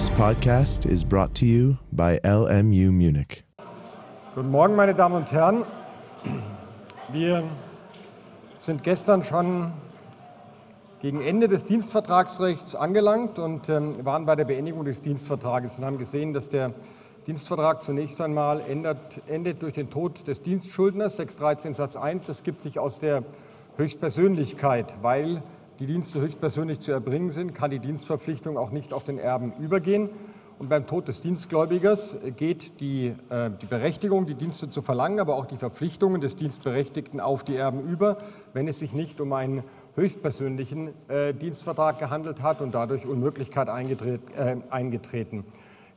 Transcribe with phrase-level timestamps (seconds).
[0.00, 3.44] This podcast is brought to you by LMU Munich.
[4.34, 5.66] Guten Morgen, meine Damen und Herren.
[7.12, 7.44] Wir
[8.56, 9.74] sind gestern schon
[11.00, 15.98] gegen Ende des Dienstvertragsrechts angelangt und ähm, waren bei der Beendigung des Dienstvertrages und haben
[15.98, 16.72] gesehen, dass der
[17.26, 22.24] Dienstvertrag zunächst einmal endet, endet durch den Tod des Dienstschuldners, 613 Satz 1.
[22.24, 23.22] Das gibt sich aus der
[23.76, 25.42] Höchstpersönlichkeit, weil
[25.80, 30.10] die Dienste höchstpersönlich zu erbringen sind, kann die Dienstverpflichtung auch nicht auf den Erben übergehen.
[30.58, 35.36] Und beim Tod des Dienstgläubigers geht die, äh, die, Berechtigung, die Dienste zu verlangen, aber
[35.36, 38.18] auch die Verpflichtungen des Dienstberechtigten auf die Erben über,
[38.52, 44.34] wenn es sich nicht um einen höchstpersönlichen äh, Dienstvertrag gehandelt hat und dadurch Unmöglichkeit eingetreten,
[44.36, 45.46] äh, eingetreten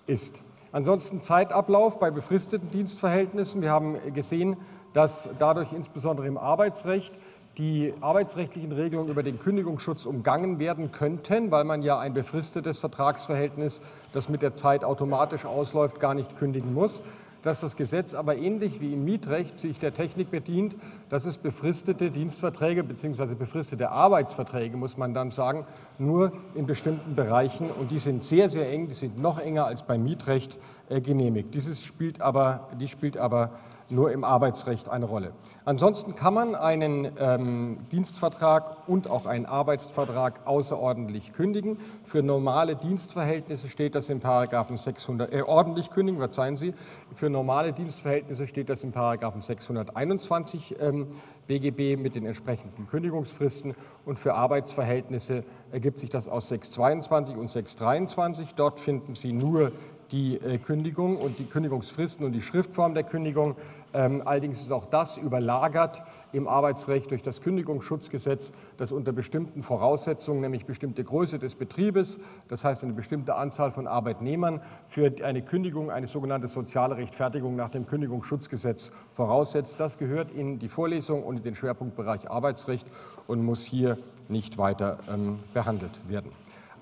[0.08, 0.40] ist.
[0.72, 3.62] Ansonsten Zeitablauf bei befristeten Dienstverhältnissen.
[3.62, 4.56] Wir haben gesehen,
[4.94, 7.20] dass dadurch insbesondere im Arbeitsrecht
[7.58, 13.82] die arbeitsrechtlichen Regelungen über den Kündigungsschutz umgangen werden könnten, weil man ja ein befristetes Vertragsverhältnis,
[14.12, 17.04] das mit der Zeit automatisch ausläuft, gar nicht kündigen muss.
[17.44, 20.78] Dass das Gesetz aber ähnlich wie im Mietrecht sich der Technik bedient,
[21.10, 23.36] dass es befristete Dienstverträge bzw.
[23.36, 25.66] befristete Arbeitsverträge, muss man dann sagen,
[26.00, 29.84] nur in bestimmten Bereichen, und die sind sehr, sehr eng, die sind noch enger als
[29.84, 31.54] beim Mietrecht äh, genehmigt.
[31.54, 33.52] Dieses spielt aber, die spielt aber
[33.90, 35.34] nur im Arbeitsrecht eine Rolle.
[35.66, 41.78] Ansonsten kann man einen ähm, Dienstvertrag und auch einen Arbeitsvertrag außerordentlich kündigen.
[42.04, 46.74] Für normale Dienstverhältnisse steht das in Paragraphen 600, äh, ordentlich kündigen, verzeihen Sie.
[47.14, 51.08] Für normale Dienstverhältnisse steht das in Paragraphen 621 ähm,
[51.48, 58.56] BGB mit den entsprechenden Kündigungsfristen und für Arbeitsverhältnisse ergibt sich das aus 622 und 623.
[58.56, 59.72] Dort finden Sie nur
[60.12, 63.56] die äh, Kündigung und die Kündigungsfristen und die Schriftform der Kündigung.
[63.94, 70.42] Ähm, allerdings ist auch das überlagert im Arbeitsrecht durch das Kündigungsschutzgesetz, das unter bestimmten Voraussetzungen,
[70.42, 75.92] nämlich bestimmte Größe des Betriebes, das heißt eine bestimmte Anzahl von Arbeitnehmern, für eine Kündigung
[75.92, 79.80] eine sogenannte soziale Rechtfertigung nach dem Kündigungsschutzgesetz voraussetzt.
[79.80, 82.88] Das gehört in die Vorlesung und in den Schwerpunktbereich Arbeitsrecht
[83.28, 83.98] und muss hier
[84.28, 86.32] nicht weiter ähm, behandelt werden.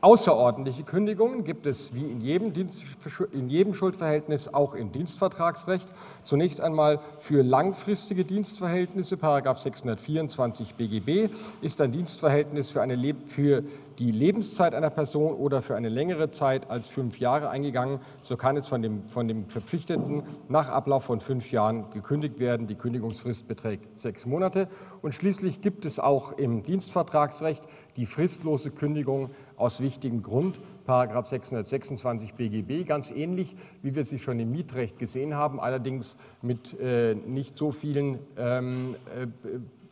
[0.01, 2.83] Außerordentliche Kündigungen gibt es wie in jedem, Dienst,
[3.33, 5.93] in jedem, Schuldverhältnis auch im Dienstvertragsrecht.
[6.23, 11.29] Zunächst einmal für langfristige Dienstverhältnisse, Paragraph 624 BGB,
[11.61, 13.63] ist ein Dienstverhältnis für, eine, für
[13.99, 18.57] die Lebenszeit einer Person oder für eine längere Zeit als fünf Jahre eingegangen, so kann
[18.57, 22.67] es von dem, von dem Verpflichteten nach Ablauf von fünf Jahren gekündigt werden.
[22.67, 24.67] Die Kündigungsfrist beträgt sechs Monate.
[25.01, 27.63] Und schließlich gibt es auch im Dienstvertragsrecht
[27.95, 34.39] die fristlose Kündigung aus wichtigem Grund, Paragraph 626 BGB, ganz ähnlich wie wir sie schon
[34.39, 39.27] im Mietrecht gesehen haben, allerdings mit äh, nicht so vielen ähm, äh,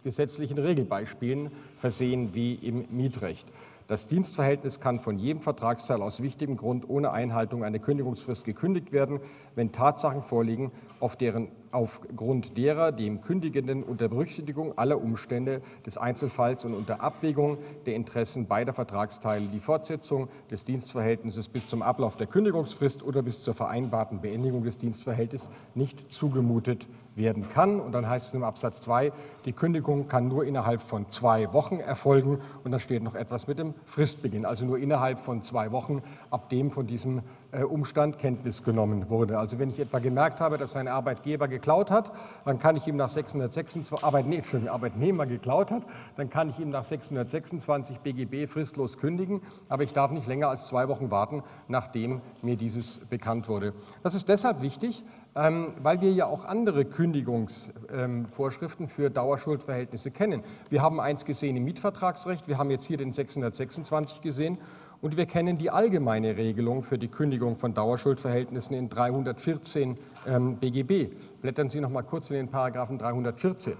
[0.03, 3.47] gesetzlichen Regelbeispielen versehen wie im Mietrecht.
[3.89, 9.19] Das Dienstverhältnis kann von jedem Vertragsteil aus wichtigem Grund ohne Einhaltung einer Kündigungsfrist gekündigt werden,
[9.55, 16.65] wenn Tatsachen vorliegen, auf deren aufgrund derer dem Kündigenden unter Berücksichtigung aller Umstände des Einzelfalls
[16.65, 22.27] und unter Abwägung der Interessen beider Vertragsteile die Fortsetzung des Dienstverhältnisses bis zum Ablauf der
[22.27, 27.79] Kündigungsfrist oder bis zur vereinbarten Beendigung des Dienstverhältnisses nicht zugemutet werden kann.
[27.79, 29.11] Und dann heißt es im Absatz 2,
[29.45, 32.39] die Kündigung kann nur innerhalb von zwei Wochen erfolgen.
[32.63, 36.49] Und dann steht noch etwas mit dem Fristbeginn, also nur innerhalb von zwei Wochen, ab
[36.49, 37.21] dem von diesem
[37.51, 39.39] Umstand Kenntnis genommen wurde.
[39.39, 42.11] Also wenn ich etwa gemerkt habe, dass ein Arbeitgeber geklaut hat,
[42.45, 45.83] dann kann ich ihm nach 626 Arbeitne Arbeitnehmer geklaut hat,
[46.15, 50.65] dann kann ich ihm nach 626 BGB fristlos kündigen, aber ich darf nicht länger als
[50.65, 53.73] zwei Wochen warten, nachdem mir dieses bekannt wurde.
[54.03, 55.03] Das ist deshalb wichtig,
[55.35, 60.43] ähm, weil wir ja auch andere Kündigungsvorschriften für Dauerschuldverhältnisse kennen.
[60.69, 64.57] Wir haben eins gesehen im Mietvertragsrecht, wir haben jetzt hier den 626 gesehen
[65.01, 71.15] und wir kennen die allgemeine Regelung für die Kündigung von Dauerschuldverhältnissen in 314 ähm, BGB.
[71.41, 73.73] Blättern Sie noch mal kurz in den Paragraphen 314.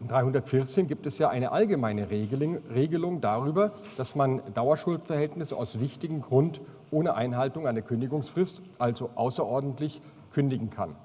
[0.00, 6.22] In 314 gibt es ja eine allgemeine Regelung, Regelung darüber, dass man Dauerschuldverhältnisse aus wichtigem
[6.22, 6.60] Grund
[6.90, 10.00] ohne Einhaltung einer Kündigungsfrist, also außerordentlich,
[10.32, 10.96] kündigen kann.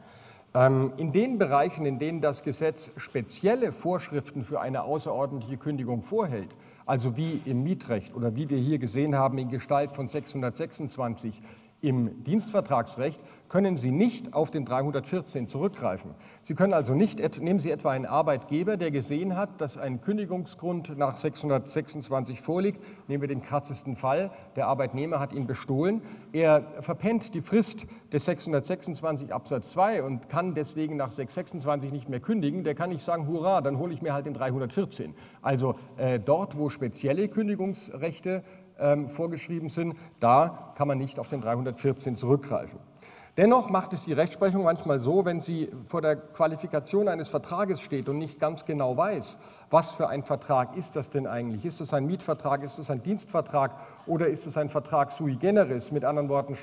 [0.54, 6.50] Ähm, in den Bereichen, in denen das Gesetz spezielle Vorschriften für eine außerordentliche Kündigung vorhält,
[6.86, 11.42] also wie im Mietrecht oder wie wir hier gesehen haben in Gestalt von 626
[11.86, 16.16] im Dienstvertragsrecht können Sie nicht auf den 314 zurückgreifen.
[16.42, 20.98] Sie können also nicht, nehmen Sie etwa einen Arbeitgeber, der gesehen hat, dass ein Kündigungsgrund
[20.98, 22.82] nach 626 vorliegt.
[23.08, 24.32] Nehmen wir den krassesten Fall.
[24.56, 26.02] Der Arbeitnehmer hat ihn bestohlen.
[26.34, 32.20] Er verpennt die Frist des 626 Absatz 2 und kann deswegen nach 626 nicht mehr
[32.20, 32.64] kündigen.
[32.64, 35.14] Der kann nicht sagen, hurra, dann hole ich mir halt den 314.
[35.44, 38.44] Also äh, dort, wo spezielle Kündigungsrechte
[38.80, 42.80] ähm, vorgeschrieben sind, da kann man nicht auf den 314 zurückgreifen.
[43.38, 48.08] Dennoch macht es die Rechtsprechung manchmal so, wenn sie vor der Qualifikation eines Vertrages steht
[48.08, 49.40] und nicht ganz genau weiß,
[49.70, 51.66] was für ein Vertrag ist das denn eigentlich?
[51.66, 53.72] Ist es ein Mietvertrag, ist es ein Dienstvertrag
[54.08, 55.92] oder ist es ein Vertrag sui generis?
[55.92, 56.58] Mit anderen Worten,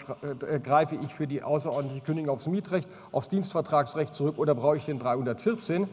[0.50, 4.86] äh, greife ich für die außerordentliche Kündigung aufs Mietrecht, aufs Dienstvertragsrecht zurück oder brauche ich
[4.86, 5.86] den 314?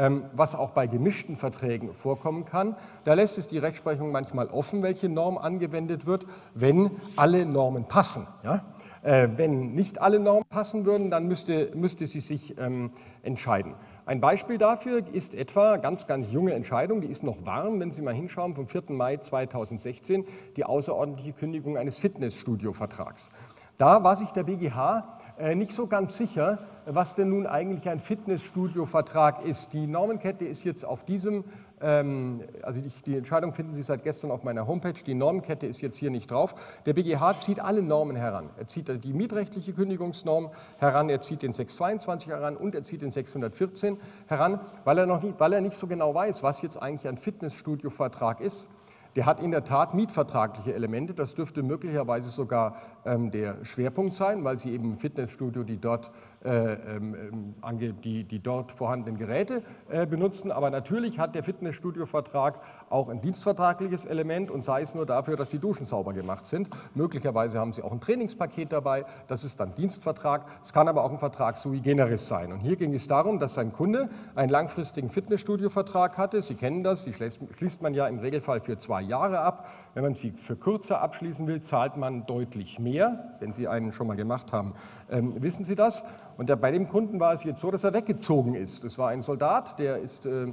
[0.00, 2.74] Ähm, was auch bei gemischten Verträgen vorkommen kann.
[3.04, 6.24] Da lässt es die Rechtsprechung manchmal offen, welche Norm angewendet wird,
[6.54, 8.26] wenn alle Normen passen.
[8.42, 8.64] Ja?
[9.02, 12.92] Äh, wenn nicht alle Normen passen würden, dann müsste, müsste sie sich ähm,
[13.22, 13.74] entscheiden.
[14.06, 18.00] Ein Beispiel dafür ist etwa ganz, ganz junge Entscheidung, die ist noch warm, wenn Sie
[18.00, 18.84] mal hinschauen, vom 4.
[18.88, 20.24] Mai 2016,
[20.56, 23.30] die außerordentliche Kündigung eines Fitnessstudio-Vertrags.
[23.76, 25.19] Da war sich der BGH
[25.54, 29.72] nicht so ganz sicher, was denn nun eigentlich ein Fitnessstudio-Vertrag ist.
[29.72, 31.44] Die Normenkette ist jetzt auf diesem,
[31.80, 35.96] ähm, also die, Entscheidung finden Sie seit gestern auf meiner Homepage, die Normenkette ist jetzt
[35.96, 36.54] hier nicht drauf.
[36.86, 38.50] Der BGH zieht alle Normen heran.
[38.58, 43.10] Er zieht die mietrechtliche Kündigungsnorm heran, er zieht den 622 heran und er zieht den
[43.10, 47.08] 614 heran, weil er, noch nicht, weil er nicht so genau weiß, was jetzt eigentlich
[47.08, 48.68] ein Fitnessstudio-Vertrag ist.
[49.16, 51.14] Der hat in der Tat mietvertragliche Elemente.
[51.14, 56.10] Das dürfte möglicherweise sogar der Schwerpunkt sein, weil Sie eben im Fitnessstudio die dort
[56.42, 60.50] äh, ähm, ähm, die, die dort vorhandenen Geräte äh, benutzen.
[60.50, 65.50] Aber natürlich hat der Fitnessstudio-Vertrag auch ein dienstvertragliches Element und sei es nur dafür, dass
[65.50, 66.70] die Duschen sauber gemacht sind.
[66.94, 70.46] Möglicherweise haben Sie auch ein Trainingspaket dabei, das ist dann Dienstvertrag.
[70.62, 72.52] Es kann aber auch ein Vertrag sui generis sein.
[72.52, 76.40] Und hier ging es darum, dass sein Kunde einen langfristigen Fitnessstudio-Vertrag hatte.
[76.40, 79.68] Sie kennen das, die schließt man ja im Regelfall für zwei Jahre ab.
[79.92, 82.89] Wenn man sie für kürzer abschließen will, zahlt man deutlich mehr.
[83.38, 84.74] Wenn Sie einen schon mal gemacht haben,
[85.10, 86.04] ähm, wissen Sie das.
[86.36, 88.84] Und der, bei dem Kunden war es jetzt so, dass er weggezogen ist.
[88.84, 90.52] Das war ein Soldat, der ist, äh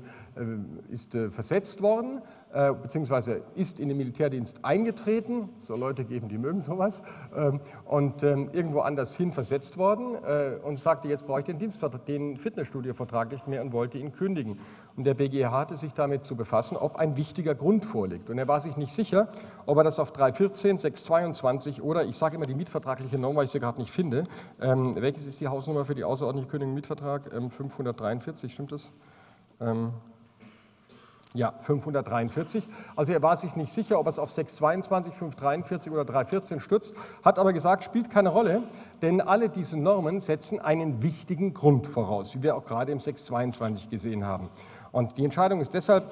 [0.90, 2.22] ist äh, versetzt worden
[2.54, 7.04] äh, beziehungsweise ist in den Militärdienst eingetreten, so Leute geben, die mögen sowas,
[7.36, 11.58] ähm, und ähm, irgendwo anders hin versetzt worden äh, und sagte, jetzt brauche ich den,
[11.58, 14.60] Dienst, den Fitnessstudiovertrag nicht mehr und wollte ihn kündigen.
[14.96, 18.30] Und der BGH hatte sich damit zu befassen, ob ein wichtiger Grund vorliegt.
[18.30, 19.28] Und er war sich nicht sicher,
[19.66, 23.52] ob er das auf 314, 622 oder, ich sage immer die mietvertragliche Norm, weil ich
[23.52, 24.24] sie gerade nicht finde,
[24.62, 27.30] ähm, welches ist die Hausnummer für die außerordentliche Kündigung Mietvertrag?
[27.30, 28.94] 543, stimmt das?
[31.34, 32.68] Ja, 543.
[32.96, 37.38] Also er war sich nicht sicher, ob es auf 622, 543 oder 314 stützt, hat
[37.38, 38.64] aber gesagt, spielt keine Rolle,
[39.02, 43.90] denn alle diese Normen setzen einen wichtigen Grund voraus, wie wir auch gerade im 622
[43.90, 44.50] gesehen haben.
[44.92, 46.06] Und die Entscheidung ist deshalb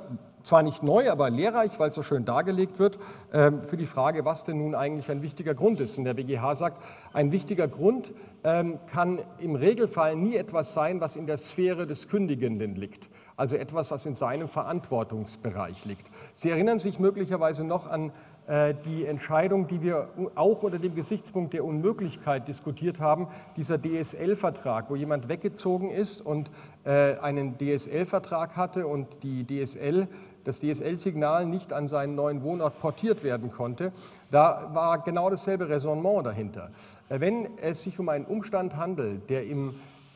[0.43, 2.99] zwar nicht neu, aber lehrreich, weil es so schön dargelegt wird,
[3.33, 5.97] ähm, für die Frage, was denn nun eigentlich ein wichtiger Grund ist.
[5.97, 6.83] Und der BGH sagt,
[7.13, 8.13] ein wichtiger Grund
[8.43, 13.55] ähm, kann im Regelfall nie etwas sein, was in der Sphäre des Kündigenden liegt also
[13.55, 16.09] etwas, was in seinem Verantwortungsbereich liegt.
[16.33, 18.11] Sie erinnern sich möglicherweise noch an
[18.47, 23.27] äh, die Entscheidung, die wir auch unter dem Gesichtspunkt der Unmöglichkeit diskutiert haben,
[23.57, 26.51] dieser DSL-Vertrag, wo jemand weggezogen ist und
[26.83, 30.07] äh, einen DSL-Vertrag hatte und die DSL
[30.43, 33.91] das DSL-Signal nicht an seinen neuen Wohnort portiert werden konnte.
[34.29, 36.69] Da war genau dasselbe Raisonnement dahinter.
[37.09, 39.73] Äh, wenn es sich um einen Umstand handelt, der im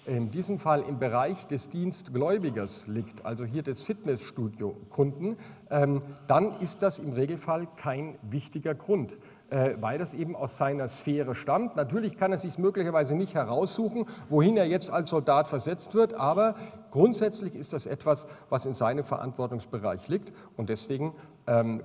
[0.10, 5.38] in diesem Fall im Bereich des Dienstgläubigers liegt, also hier des Fitnessstudio-Kunden,
[5.70, 9.18] ähm, dann ist das im Regelfall kein wichtiger Grund.
[9.52, 11.76] Äh, weil das eben aus seiner Sphäre stammt.
[11.76, 16.54] Natürlich kann er sich möglicherweise nicht heraussuchen, wohin er jetzt als Soldat versetzt wird, aber
[16.92, 21.16] grundsätzlich ist das etwas, was in seinem Verantwortungsbereich liegt und deswegen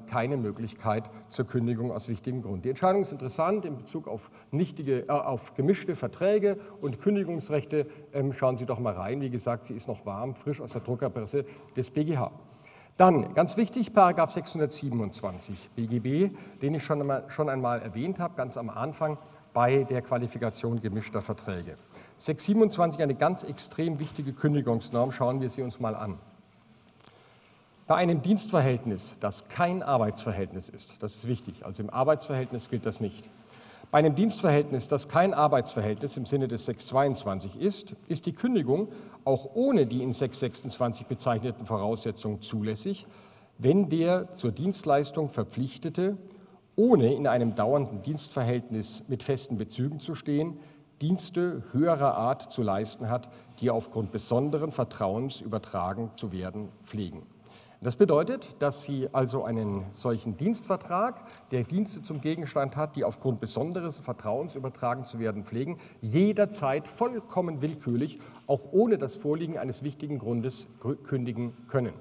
[0.06, 2.64] keine Möglichkeit zur Kündigung aus wichtigem Grund.
[2.64, 7.86] Die Entscheidung ist interessant in Bezug auf, nichtige, äh, auf gemischte Verträge und Kündigungsrechte.
[8.12, 9.20] Ähm, schauen Sie doch mal rein.
[9.20, 12.30] Wie gesagt, sie ist noch warm, frisch aus der Druckerpresse des BGH.
[12.96, 16.30] Dann, ganz wichtig, Paragraph 627 BGB,
[16.62, 19.18] den ich schon einmal, schon einmal erwähnt habe, ganz am Anfang
[19.52, 21.76] bei der Qualifikation gemischter Verträge.
[22.18, 26.18] 627, eine ganz extrem wichtige Kündigungsnorm, schauen wir sie uns mal an.
[27.86, 33.00] Bei einem Dienstverhältnis, das kein Arbeitsverhältnis ist, das ist wichtig, also im Arbeitsverhältnis gilt das
[33.00, 33.28] nicht,
[33.90, 38.88] bei einem Dienstverhältnis, das kein Arbeitsverhältnis im Sinne des 622 ist, ist die Kündigung
[39.24, 43.06] auch ohne die in 626 bezeichneten Voraussetzungen zulässig,
[43.58, 46.16] wenn der zur Dienstleistung Verpflichtete,
[46.76, 50.58] ohne in einem dauernden Dienstverhältnis mit festen Bezügen zu stehen,
[51.00, 53.28] Dienste höherer Art zu leisten hat,
[53.60, 57.22] die aufgrund besonderen Vertrauens übertragen zu werden pflegen.
[57.84, 63.42] Das bedeutet, dass Sie also einen solchen Dienstvertrag, der Dienste zum Gegenstand hat, die aufgrund
[63.42, 70.18] besonderes Vertrauens übertragen zu werden pflegen, jederzeit vollkommen willkürlich, auch ohne das Vorliegen eines wichtigen
[70.18, 70.66] Grundes,
[71.04, 71.92] kündigen können.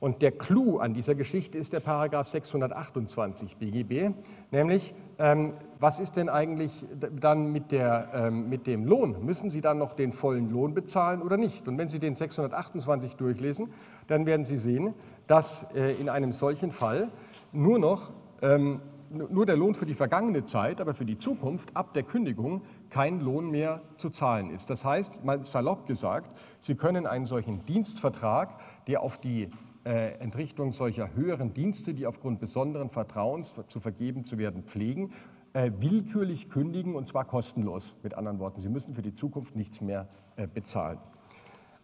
[0.00, 4.14] Und der Clou an dieser Geschichte ist der Paragraph 628 BGB,
[4.50, 6.86] nämlich ähm, was ist denn eigentlich
[7.20, 9.24] dann mit, der, ähm, mit dem Lohn?
[9.24, 11.68] Müssen Sie dann noch den vollen Lohn bezahlen oder nicht?
[11.68, 13.72] Und wenn Sie den 628 durchlesen,
[14.06, 14.94] dann werden Sie sehen,
[15.26, 17.10] dass äh, in einem solchen Fall
[17.52, 18.80] nur noch ähm,
[19.10, 23.20] nur der Lohn für die vergangene Zeit, aber für die Zukunft ab der Kündigung kein
[23.20, 24.70] Lohn mehr zu zahlen ist.
[24.70, 26.30] Das heißt, mal salopp gesagt,
[26.60, 29.50] Sie können einen solchen Dienstvertrag, der auf die
[29.84, 35.12] äh, Entrichtung solcher höheren Dienste, die aufgrund besonderen Vertrauens zu vergeben zu werden pflegen,
[35.52, 37.96] äh, willkürlich kündigen und zwar kostenlos.
[38.02, 40.98] Mit anderen Worten, Sie müssen für die Zukunft nichts mehr äh, bezahlen.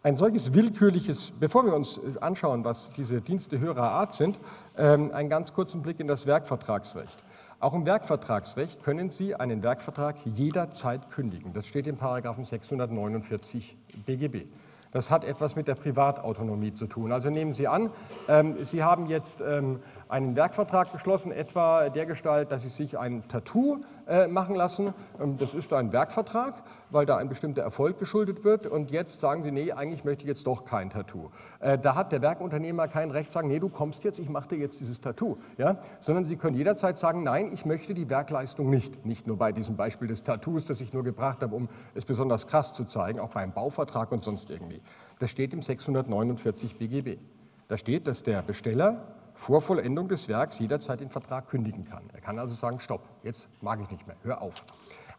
[0.03, 4.39] Ein solches willkürliches, bevor wir uns anschauen, was diese Dienste höherer Art sind,
[4.77, 7.23] ähm, einen ganz kurzen Blick in das Werkvertragsrecht.
[7.59, 11.53] Auch im Werkvertragsrecht können Sie einen Werkvertrag jederzeit kündigen.
[11.53, 13.75] Das steht im Paragraphen 649
[14.05, 14.45] BGB.
[14.91, 17.11] Das hat etwas mit der Privatautonomie zu tun.
[17.11, 17.91] Also nehmen Sie an,
[18.27, 19.79] ähm, Sie haben jetzt ähm,
[20.09, 24.93] einen Werkvertrag geschlossen, etwa der Gestalt, dass Sie sich ein Tattoo äh, machen lassen.
[25.19, 28.67] Ähm, das ist ein Werkvertrag, weil da ein bestimmter Erfolg geschuldet wird.
[28.67, 31.29] Und jetzt sagen Sie, nee, eigentlich möchte ich jetzt doch kein Tattoo.
[31.59, 34.49] Äh, da hat der Werkunternehmer kein Recht zu sagen, nee, du kommst jetzt, ich mache
[34.49, 35.37] dir jetzt dieses Tattoo.
[35.57, 35.77] Ja?
[35.99, 39.05] Sondern Sie können jederzeit sagen, nein, ich möchte die Werkleistung nicht.
[39.05, 42.47] Nicht nur bei diesem Beispiel des Tattoos, das ich nur gebracht habe, um es besonders
[42.47, 44.81] krass zu zeigen, auch beim Bauvertrag und sonst irgendwie.
[45.19, 47.19] Das steht im 649 BGB.
[47.67, 49.01] Da steht, dass der Besteller
[49.37, 52.03] vor Vollendung des Werks jederzeit den Vertrag kündigen kann.
[52.11, 54.65] Er kann also sagen, stopp, jetzt mag ich nicht mehr, hör auf.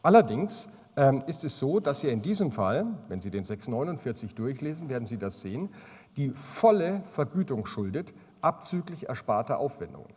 [0.02, 4.88] Allerdings ähm, ist es so, dass er in diesem Fall, wenn Sie den 649 durchlesen,
[4.88, 5.70] werden Sie das sehen,
[6.16, 10.12] die volle Vergütung schuldet, abzüglich ersparter Aufwendungen.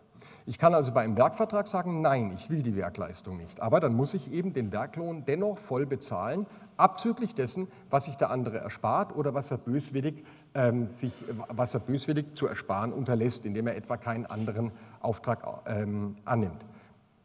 [0.47, 3.61] Ich kann also bei einem Werkvertrag sagen, nein, ich will die Werkleistung nicht.
[3.61, 8.31] Aber dann muss ich eben den Werklohn dennoch voll bezahlen, abzüglich dessen, was sich der
[8.31, 11.13] andere erspart oder was er böswillig, ähm, sich,
[11.49, 16.65] was er böswillig zu ersparen unterlässt, indem er etwa keinen anderen Auftrag ähm, annimmt.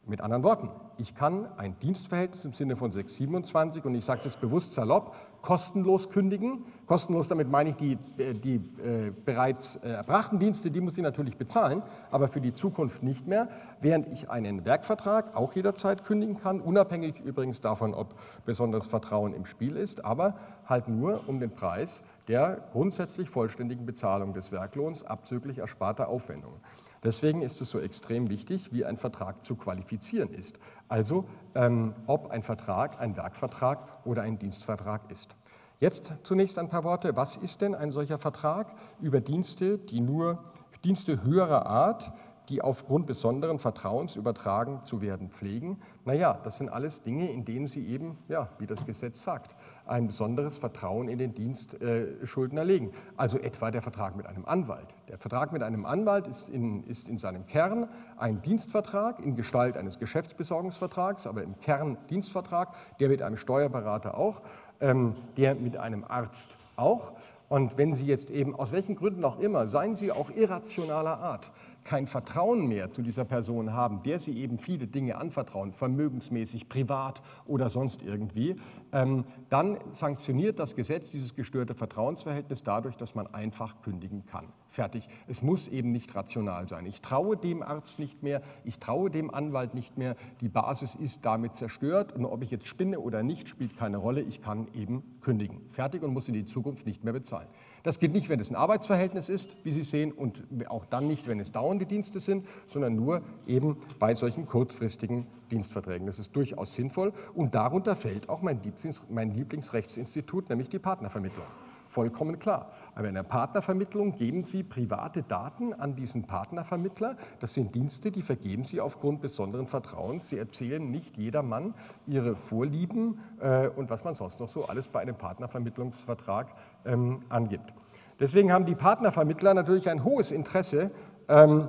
[0.08, 4.24] Mit anderen Worten, ich kann ein Dienstverhältnis im Sinne von 627 und ich sage es
[4.26, 6.64] jetzt bewusst salopp, kostenlos kündigen.
[6.86, 11.02] Kostenlos, damit meine ich die, äh, die äh, bereits äh, erbrachten Dienste, die muss ich
[11.02, 13.48] natürlich bezahlen, aber für die Zukunft nicht mehr,
[13.80, 18.14] während ich einen Werkvertrag auch jederzeit kündigen kann, unabhängig übrigens davon, ob
[18.44, 24.34] besonderes Vertrauen im Spiel ist, aber halt nur um den Preis der grundsätzlich vollständigen Bezahlung
[24.34, 26.60] des Werklohns abzüglich ersparter Aufwendungen.
[27.04, 30.58] Deswegen ist es so extrem wichtig, wie ein Vertrag zu qualifizieren ist.
[30.88, 35.36] Also ähm, ob ein Vertrag ein Werkvertrag oder ein Dienstvertrag ist.
[35.78, 37.16] Jetzt zunächst ein paar Worte.
[37.16, 40.42] Was ist denn ein solcher Vertrag über Dienste, die nur
[40.84, 42.12] Dienste höherer Art,
[42.48, 45.80] die aufgrund besonderen Vertrauens übertragen zu werden pflegen.
[46.04, 49.56] Naja, das sind alles Dinge, in denen sie eben, ja, wie das Gesetz sagt,
[49.86, 52.92] ein besonderes Vertrauen in den Dienstschuldner äh, legen.
[53.16, 54.94] Also etwa der Vertrag mit einem Anwalt.
[55.08, 59.76] Der Vertrag mit einem Anwalt ist in, ist in seinem Kern ein Dienstvertrag in Gestalt
[59.76, 64.42] eines Geschäftsbesorgungsvertrags, aber im Kern Dienstvertrag, der mit einem Steuerberater auch,
[64.80, 67.14] ähm, der mit einem Arzt auch.
[67.48, 71.52] Und wenn Sie jetzt eben aus welchen Gründen auch immer, seien Sie auch irrationaler Art,
[71.86, 77.22] kein Vertrauen mehr zu dieser Person haben, der sie eben viele Dinge anvertrauen, vermögensmäßig, privat
[77.46, 78.56] oder sonst irgendwie,
[78.92, 84.52] ähm, dann sanktioniert das Gesetz dieses gestörte Vertrauensverhältnis dadurch, dass man einfach kündigen kann.
[84.76, 85.08] Fertig.
[85.26, 86.84] Es muss eben nicht rational sein.
[86.84, 90.16] Ich traue dem Arzt nicht mehr, ich traue dem Anwalt nicht mehr.
[90.42, 94.20] Die Basis ist damit zerstört und ob ich jetzt spinne oder nicht, spielt keine Rolle.
[94.20, 95.62] Ich kann eben kündigen.
[95.70, 97.48] Fertig und muss in die Zukunft nicht mehr bezahlen.
[97.84, 101.26] Das geht nicht, wenn es ein Arbeitsverhältnis ist, wie Sie sehen, und auch dann nicht,
[101.26, 106.06] wenn es dauernde Dienste sind, sondern nur eben bei solchen kurzfristigen Dienstverträgen.
[106.06, 111.46] Das ist durchaus sinnvoll und darunter fällt auch mein, Lieblingsrechtsinstitut, nämlich die Partnervermittlung.
[111.86, 112.72] Vollkommen klar.
[112.94, 117.16] Aber in der Partnervermittlung geben Sie private Daten an diesen Partnervermittler.
[117.38, 120.28] Das sind Dienste, die vergeben Sie aufgrund besonderen Vertrauens.
[120.28, 121.74] Sie erzählen nicht jedermann
[122.06, 126.48] Ihre Vorlieben äh, und was man sonst noch so alles bei einem Partnervermittlungsvertrag
[126.84, 127.72] ähm, angibt.
[128.18, 130.90] Deswegen haben die Partnervermittler natürlich ein hohes Interesse,
[131.28, 131.68] ähm,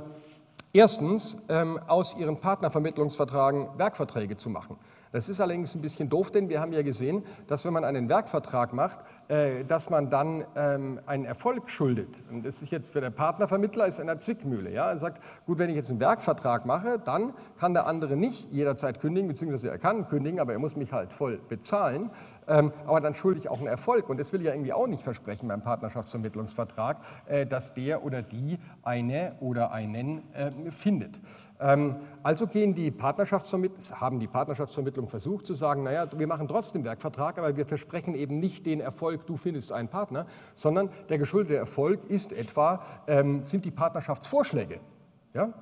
[0.74, 4.78] erstens ähm, aus ihren Partnervermittlungsvertragen Werkverträge zu machen.
[5.12, 8.10] Das ist allerdings ein bisschen doof, denn wir haben ja gesehen, dass wenn man einen
[8.10, 9.00] Werkvertrag macht,
[9.30, 12.10] äh, dass man dann ähm, einen Erfolg schuldet.
[12.32, 14.72] Und das ist jetzt für den Partnervermittler ist eine Zwickmühle.
[14.72, 14.90] Ja?
[14.90, 19.00] Er sagt, gut, wenn ich jetzt einen Werkvertrag mache, dann kann der andere nicht jederzeit
[19.00, 22.10] kündigen, beziehungsweise er kann kündigen, aber er muss mich halt voll bezahlen.
[22.48, 24.10] Ähm, aber dann schulde ich auch einen Erfolg.
[24.10, 26.98] Und das will ich ja irgendwie auch nicht versprechen beim Partnerschaftsvermittlungsvertrag,
[27.28, 31.20] äh, dass der oder die eine oder einen äh, findet.
[31.60, 37.38] Ähm, also gehen die haben die Partnerschaftsvermittlung versucht zu sagen, naja, wir machen trotzdem Werkvertrag,
[37.38, 42.10] aber wir versprechen eben nicht den Erfolg, du findest einen Partner, sondern der geschuldete Erfolg
[42.10, 44.80] ist etwa, ähm, sind die Partnerschaftsvorschläge.
[45.34, 45.54] Ja?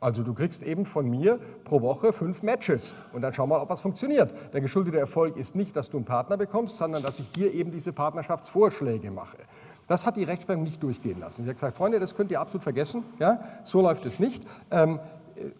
[0.00, 3.70] Also du kriegst eben von mir pro Woche fünf Matches und dann schau mal, ob
[3.70, 4.34] was funktioniert.
[4.52, 7.70] Der geschuldete Erfolg ist nicht, dass du einen Partner bekommst, sondern dass ich dir eben
[7.70, 9.38] diese Partnerschaftsvorschläge mache.
[9.86, 11.44] Das hat die Rechtsprechung nicht durchgehen lassen.
[11.44, 13.02] Sie hat gesagt, Freunde, das könnt ihr absolut vergessen.
[13.18, 13.40] Ja?
[13.62, 14.44] So läuft es nicht.
[14.70, 15.00] Ähm,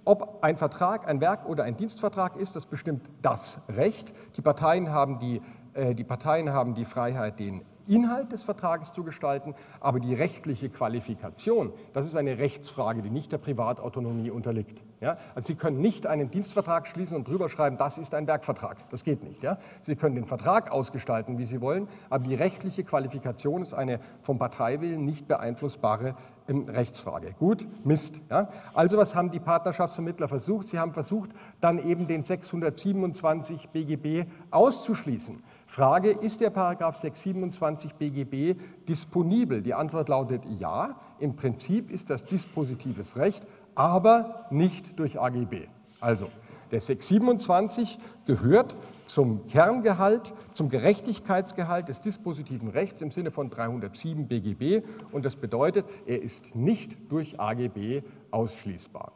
[0.05, 4.13] ob ein Vertrag ein Werk oder ein Dienstvertrag ist, das bestimmt das Recht.
[4.37, 5.43] Die Parteien haben die,
[5.75, 10.69] äh, die, Parteien haben die Freiheit, den Inhalt des Vertrages zu gestalten, aber die rechtliche
[10.71, 14.83] Qualifikation, das ist eine Rechtsfrage, die nicht der Privatautonomie unterliegt.
[15.01, 15.19] Ja?
[15.35, 18.89] Also Sie können nicht einen Dienstvertrag schließen und drüber schreiben, das ist ein Werkvertrag.
[18.91, 19.43] Das geht nicht.
[19.43, 19.59] Ja?
[19.81, 24.39] Sie können den Vertrag ausgestalten, wie Sie wollen, aber die rechtliche Qualifikation ist eine vom
[24.39, 26.17] Parteiwillen nicht beeinflussbare
[26.49, 27.35] ähm, Rechtsfrage.
[27.39, 28.21] Gut, Mist.
[28.31, 28.49] Ja?
[28.73, 30.69] Also was haben die Partnerschaftsvermittler versucht?
[30.69, 35.43] Sie haben versucht, dann eben den 627 BGB auszuschließen.
[35.75, 39.61] Frage, ist der Paragraph 627 BGB disponibel?
[39.61, 40.95] Die Antwort lautet ja.
[41.19, 45.67] Im Prinzip ist das dispositives Recht, aber nicht durch AGB.
[45.99, 46.29] Also,
[46.71, 54.87] der 627 gehört zum Kerngehalt, zum Gerechtigkeitsgehalt des dispositiven Rechts im Sinne von 307 BGB
[55.11, 59.11] und das bedeutet, er ist nicht durch AGB ausschließbar.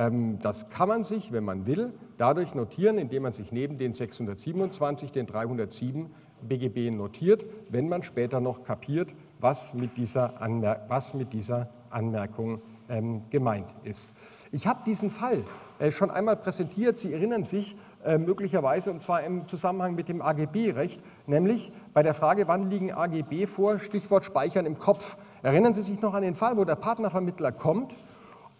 [0.00, 3.92] Ähm, das kann man sich, wenn man will, dadurch notieren, indem man sich neben den
[3.92, 11.12] 627 den 307 BGB notiert, wenn man später noch kapiert, was mit dieser, Anmer was
[11.12, 14.08] mit dieser Anmerkung ähm, gemeint ist.
[14.52, 15.44] Ich habe diesen Fall
[15.78, 16.98] äh, schon einmal präsentiert.
[16.98, 22.14] Sie erinnern sich äh, möglicherweise, und zwar im Zusammenhang mit dem AGB-Recht, nämlich bei der
[22.14, 25.18] Frage, wann liegen AGB vor, Stichwort Speichern im Kopf.
[25.42, 27.94] Erinnern Sie sich noch an den Fall, wo der Partnervermittler kommt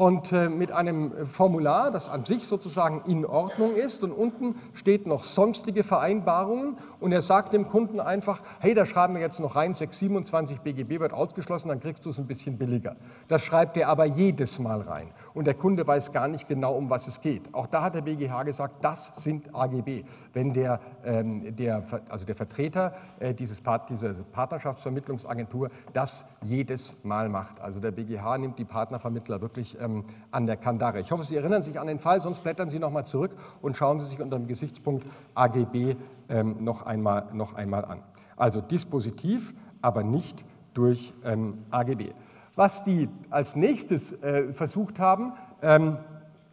[0.01, 5.07] und äh, mit einem Formular, das an sich sozusagen in Ordnung ist und unten steht
[5.07, 9.57] noch sonstige Vereinbarungen und er sagt dem Kunden einfach, hey, da schreiben wir jetzt noch
[9.57, 12.97] rein, 627 BGB wird ausgeschlossen, dann kriegst du es ein bisschen billiger.
[13.29, 16.89] Das schreibt er aber jedes Mal rein und der Kunde weiß gar nicht genau, um
[16.89, 17.53] was es geht.
[17.53, 20.05] Auch da hat der BGH gesagt, das sind AGB.
[20.33, 27.29] Wenn der, ähm, der, also der Vertreter äh, dieses Part, dieser Partnerschaftsvermittlungsagentur das jedes Mal
[27.29, 27.61] macht.
[27.61, 31.01] Also der BGH nimmt die Partnervermittler wirklich ähm, ähm, an der Kandare.
[31.01, 33.77] Ich hoffe, Sie erinnern sich an den Fall, sonst blättern Sie noch mal zurück und
[33.77, 35.97] schauen Sie sich unter dem Gesichtspunkt AGB
[36.29, 38.03] ähm, noch, einmal, noch einmal an.
[38.37, 42.13] Also Dispositiv, aber nicht durch ähm, AGB.
[42.57, 45.99] Was die als nächstes äh, versucht haben, ähm,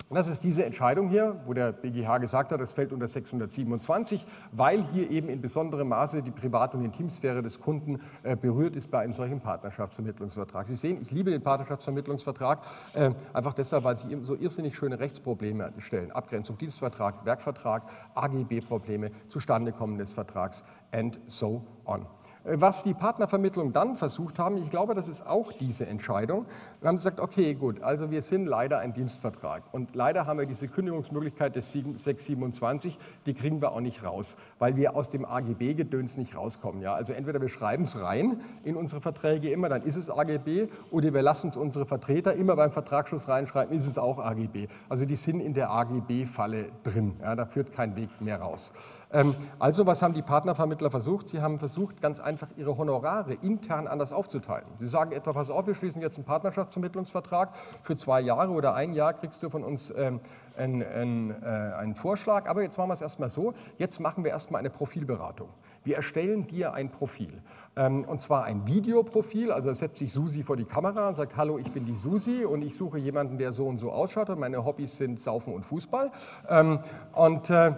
[0.10, 4.82] das ist diese Entscheidung hier, wo der BGH gesagt hat, es fällt unter 627, weil
[4.94, 9.00] hier eben in besonderem Maße die Privat- und Intimsphäre des Kunden äh, berührt ist bei
[9.00, 10.68] einem solchen Partnerschaftsvermittlungsvertrag.
[10.68, 12.62] Sie sehen, ich liebe den Partnerschaftsvermittlungsvertrag,
[12.94, 16.12] äh, einfach deshalb, weil sie so irrsinnig schöne Rechtsprobleme stellen.
[16.12, 17.84] Abgrenzung Dienstvertrag, Werkvertrag,
[18.16, 22.06] AGB-Probleme, Zustandekommen des Vertrags and so on.
[22.50, 26.46] Was die Partnervermittlung dann versucht haben, ich glaube, das ist auch diese Entscheidung,
[26.80, 30.46] wir haben gesagt, okay, gut, also wir sind leider ein Dienstvertrag und leider haben wir
[30.46, 36.16] diese Kündigungsmöglichkeit des 627, die kriegen wir auch nicht raus, weil wir aus dem AGB-Gedöns
[36.16, 36.82] nicht rauskommen.
[36.82, 36.94] Ja?
[36.94, 41.14] Also entweder wir schreiben es rein in unsere Verträge immer, dann ist es AGB, oder
[41.14, 44.68] wir lassen es unsere Vertreter immer beim Vertragsschluss reinschreiben, ist es auch AGB.
[44.88, 47.36] Also die sind in der AGB-Falle drin, ja?
[47.36, 48.72] da führt kein Weg mehr raus.
[49.12, 51.30] Ähm, also was haben die Partnervermittler versucht?
[51.30, 54.68] Sie haben versucht, ganz einfach ihre Honorare intern anders aufzuteilen.
[54.76, 58.94] Sie sagen etwa, pass auf, wir schließen jetzt einen Partnerschaftsvermittlungsvertrag für zwei Jahre oder ein
[58.94, 60.20] Jahr kriegst du von uns ähm,
[60.58, 64.32] einen, einen, äh, einen Vorschlag, aber jetzt machen wir es erstmal so, jetzt machen wir
[64.32, 65.50] erstmal eine Profilberatung.
[65.84, 67.42] Wir erstellen dir ein Profil.
[67.78, 71.58] Ähm, und zwar ein Videoprofil, also setzt sich Susi vor die Kamera und sagt, hallo,
[71.60, 74.66] ich bin die Susi und ich suche jemanden, der so und so ausschaut und meine
[74.66, 76.12] Hobbys sind Saufen und Fußball.
[77.14, 77.74] Und äh,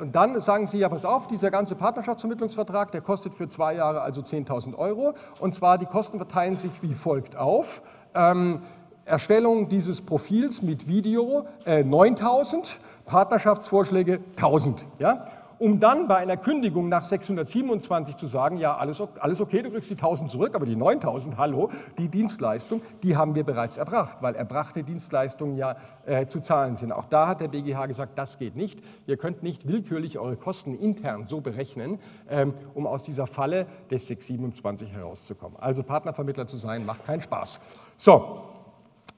[0.00, 4.00] und dann sagen Sie, ja, pass auf, dieser ganze Partnerschaftsvermittlungsvertrag, der kostet für zwei Jahre
[4.00, 5.14] also 10.000 Euro.
[5.40, 7.82] Und zwar die Kosten verteilen sich wie folgt auf.
[8.14, 8.62] Ähm,
[9.04, 14.84] Erstellung dieses Profils mit Video äh, 9.000, Partnerschaftsvorschläge 1.000.
[14.98, 15.26] Ja?
[15.60, 19.90] Um dann bei einer Kündigung nach 627 zu sagen, ja, alles, alles okay, du kriegst
[19.90, 21.68] die 1000 zurück, aber die 9000, hallo,
[21.98, 26.92] die Dienstleistung, die haben wir bereits erbracht, weil erbrachte Dienstleistungen ja äh, zu zahlen sind.
[26.92, 28.80] Auch da hat der BGH gesagt, das geht nicht.
[29.06, 31.98] Ihr könnt nicht willkürlich eure Kosten intern so berechnen,
[32.30, 35.58] ähm, um aus dieser Falle des 627 herauszukommen.
[35.60, 37.60] Also Partnervermittler zu sein, macht keinen Spaß.
[37.96, 38.44] So,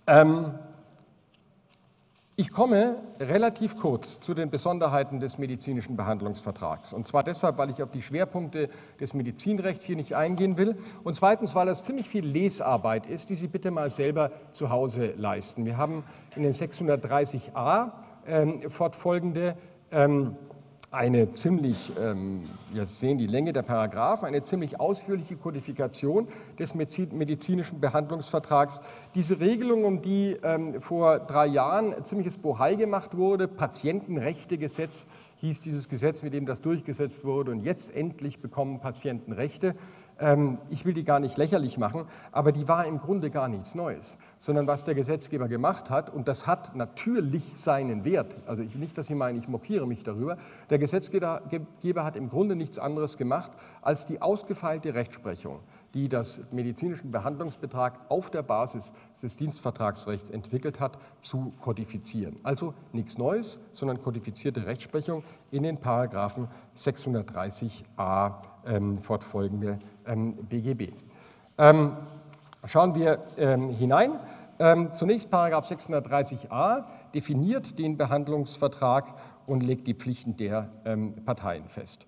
[0.09, 0.55] ähm,
[2.43, 6.93] Ich komme relativ kurz zu den Besonderheiten des medizinischen Behandlungsvertrags.
[6.93, 10.75] Und zwar deshalb, weil ich auf die Schwerpunkte des Medizinrechts hier nicht eingehen will.
[11.05, 15.15] Und zweitens, weil es ziemlich viel Lesarbeit ist, die Sie bitte mal selber zu Hause
[15.17, 15.67] leisten.
[15.67, 16.03] Wir haben
[16.35, 17.93] in den 630a
[18.27, 19.57] ähm, fortfolgende
[19.93, 20.35] ähm,
[20.93, 26.29] eine ziemlich, ähm, wir sehen die Länge der Paragraphen, eine ziemlich ausführliche Kodifikation
[26.59, 28.83] des medizinischen Behandlungsvertrags.
[29.15, 35.07] Diese Regelung, um die ähm, vor drei Jahren ziemliches Bohai gemacht wurde, Patientenrechtegesetz
[35.43, 39.75] hieß dieses Gesetz, mit dem das durchgesetzt wurde, und jetzt endlich bekommen Patienten Rechte.
[40.19, 43.75] Ähm, ich will die gar nicht lächerlich machen, aber die war im Grunde gar nichts
[43.75, 48.75] Neues, sondern was der Gesetzgeber gemacht hat, und das hat natürlich seinen Wert, also ich,
[48.75, 50.37] nicht, dass Sie meinen, ich mokiere mich darüber,
[50.71, 51.41] der Gesetzgeber
[51.97, 55.61] hat im Grunde nichts anderes gemacht, als die ausgefeilte Rechtsprechung,
[55.95, 62.37] die das medizinischen Behandlungsbetrag auf der Basis des Dienstvertragsrechts entwickelt hat, zu kodifizieren.
[62.43, 70.93] Also nichts Neues, sondern kodifizierte Rechtsprechung in den Paragraphen 630a ähm, fortfolgende ähm, BGB.
[71.59, 71.97] Ähm,
[72.67, 74.19] schauen wir ähm, hinein.
[74.59, 79.15] Ähm, zunächst Paragraph 630a definiert den Behandlungsvertrag
[79.47, 82.07] und legt die Pflichten der ähm, Parteien fest.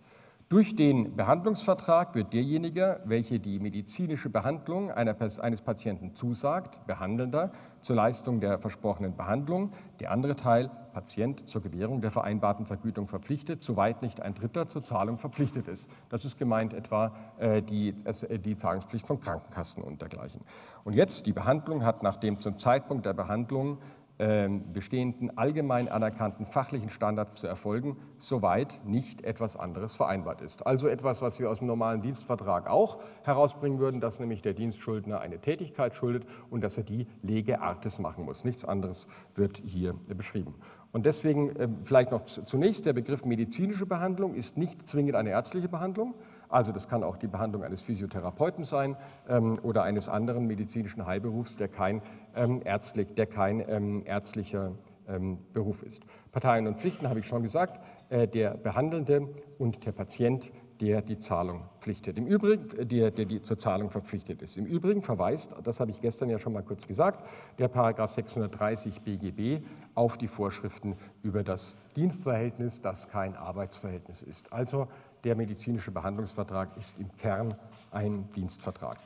[0.51, 8.41] Durch den Behandlungsvertrag wird derjenige, welcher die medizinische Behandlung eines Patienten zusagt, Behandelnder, zur Leistung
[8.41, 14.21] der versprochenen Behandlung, der andere Teil, Patient, zur Gewährung der vereinbarten Vergütung verpflichtet, soweit nicht
[14.21, 15.91] ein Dritter zur Zahlung verpflichtet ist.
[16.11, 20.43] Das ist gemeint etwa äh, die, äh, die Zahlungspflicht von Krankenkassen und dergleichen.
[20.85, 23.79] Und jetzt, die Behandlung hat nach dem zum Zeitpunkt der Behandlung
[24.17, 30.65] bestehenden allgemein anerkannten fachlichen Standards zu erfolgen, soweit nicht etwas anderes vereinbart ist.
[30.67, 35.21] Also etwas, was wir aus dem normalen Dienstvertrag auch herausbringen würden, dass nämlich der Dienstschuldner
[35.21, 38.45] eine Tätigkeit schuldet und dass er die Lege artis machen muss.
[38.45, 40.55] Nichts anderes wird hier beschrieben.
[40.93, 45.69] Und deswegen ähm, vielleicht noch zunächst der Begriff medizinische Behandlung ist nicht zwingend eine ärztliche
[45.69, 46.15] Behandlung,
[46.55, 48.97] also das kann auch die Behandlung eines Physiotherapeuten sein
[49.29, 52.01] ähm, oder eines anderen medizinischen Heilberufs, der kein,
[52.37, 54.73] ähm, ärztlich, der kein ähm, ärztlicher
[55.09, 56.05] ähm, Beruf ist.
[56.31, 61.19] Parteien und Pflichten habe ich schon gesagt, äh, der Behandelnde und der Patient, der die
[61.19, 62.19] Zahlung pflichtet.
[62.19, 64.57] Im Übrigen, äh, der, der die zur Zahlung verpflichtet ist.
[64.57, 69.03] Im Übrigen verweist, das habe ich gestern ja schon mal kurz gesagt, der Paragraph 630
[69.03, 69.65] BGB
[69.95, 74.53] auf die Vorschriften über das Dienstverhältnis, das kein Arbeitsverhältnis ist.
[74.53, 74.87] Also
[75.25, 77.55] der medizinische Behandlungsvertrag ist im Kern
[77.91, 78.99] ein Dienstvertrag.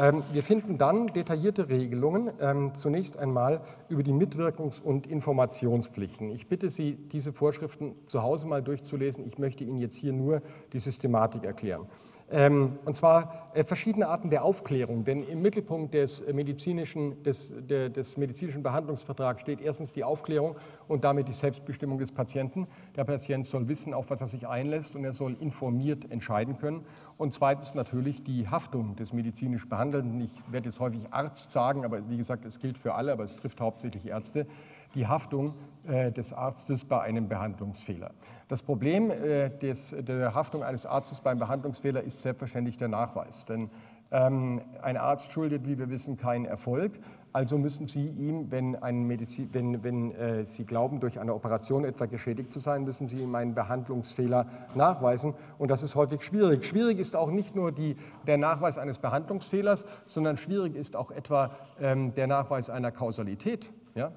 [0.00, 6.30] Ähm, wir finden dann detaillierte Regelungen, ähm, zunächst einmal über die Mitwirkungs- und Informationspflichten.
[6.30, 9.26] Ich bitte Sie, diese Vorschriften zu Hause mal durchzulesen.
[9.26, 10.40] Ich möchte Ihnen jetzt hier nur
[10.72, 11.86] die Systematik erklären.
[12.32, 18.16] Ähm, und zwar äh, verschiedene Arten der Aufklärung, denn im Mittelpunkt des medizinischen, des, des
[18.16, 22.68] medizinischen Behandlungsvertrags steht erstens die Aufklärung und damit die Selbstbestimmung des Patienten.
[22.94, 26.84] Der Patient soll wissen, auf was er sich einlässt und er soll informiert entscheiden können.
[27.16, 30.20] Und zweitens natürlich die Haftung des medizinisch Behandelnden.
[30.20, 33.34] Ich werde jetzt häufig Arzt sagen, aber wie gesagt, es gilt für alle, aber es
[33.34, 34.46] trifft hauptsächlich Ärzte
[34.94, 35.54] die Haftung
[35.86, 38.10] äh, des Arztes bei einem Behandlungsfehler.
[38.48, 43.44] Das Problem äh, des, der Haftung eines Arztes beim Behandlungsfehler ist selbstverständlich der Nachweis.
[43.44, 43.70] Denn
[44.10, 46.98] ähm, ein Arzt schuldet, wie wir wissen, keinen Erfolg.
[47.32, 48.76] Also müssen Sie ihm, wenn,
[49.06, 53.20] Medizin, wenn, wenn äh, Sie glauben, durch eine Operation etwa geschädigt zu sein, müssen Sie
[53.20, 55.34] ihm einen Behandlungsfehler nachweisen.
[55.58, 56.64] Und das ist häufig schwierig.
[56.64, 61.52] Schwierig ist auch nicht nur die, der Nachweis eines Behandlungsfehlers, sondern schwierig ist auch etwa
[61.80, 63.72] ähm, der Nachweis einer Kausalität.
[63.94, 64.10] Ja?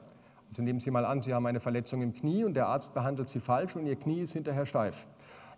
[0.54, 3.28] Also nehmen Sie mal an, Sie haben eine Verletzung im Knie und der Arzt behandelt
[3.28, 5.08] Sie falsch und Ihr Knie ist hinterher steif.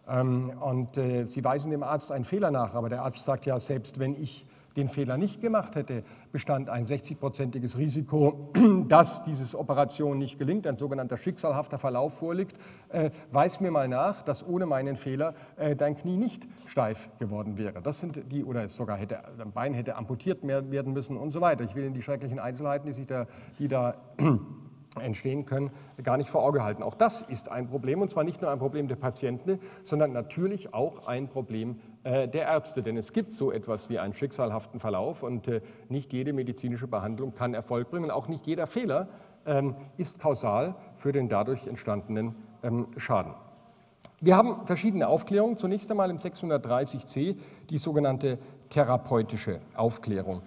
[0.08, 3.60] Ähm, und äh, Sie weisen dem Arzt einen Fehler nach, aber der Arzt sagt ja,
[3.60, 4.46] selbst wenn ich
[4.78, 8.54] den Fehler nicht gemacht hätte, bestand ein 60-prozentiges Risiko,
[8.88, 12.56] dass diese Operation nicht gelingt, ein sogenannter schicksalhafter Verlauf vorliegt.
[12.88, 17.58] Äh, weis mir mal nach, dass ohne meinen Fehler äh, dein Knie nicht steif geworden
[17.58, 17.82] wäre.
[17.82, 21.66] Das sind die, oder sogar hätte, dein Bein hätte amputiert werden müssen und so weiter.
[21.66, 23.28] Ich will in die schrecklichen Einzelheiten, die, sich da,
[23.60, 23.96] die da
[25.00, 25.72] entstehen können,
[26.04, 26.84] gar nicht vor Auge halten.
[26.84, 30.74] Auch das ist ein Problem, und zwar nicht nur ein Problem der Patienten, sondern natürlich
[30.74, 32.84] auch ein Problem äh, der Ärzte.
[32.84, 37.34] Denn es gibt so etwas wie einen schicksalhaften Verlauf und äh, nicht jede medizinische Behandlung
[37.34, 38.12] kann Erfolg bringen.
[38.12, 39.08] Auch nicht jeder Fehler
[39.46, 43.34] ähm, ist kausal für den dadurch entstandenen ähm, Schaden.
[44.22, 45.58] Wir haben verschiedene Aufklärungen.
[45.58, 47.38] Zunächst einmal im 630c
[47.70, 50.42] die sogenannte therapeutische Aufklärung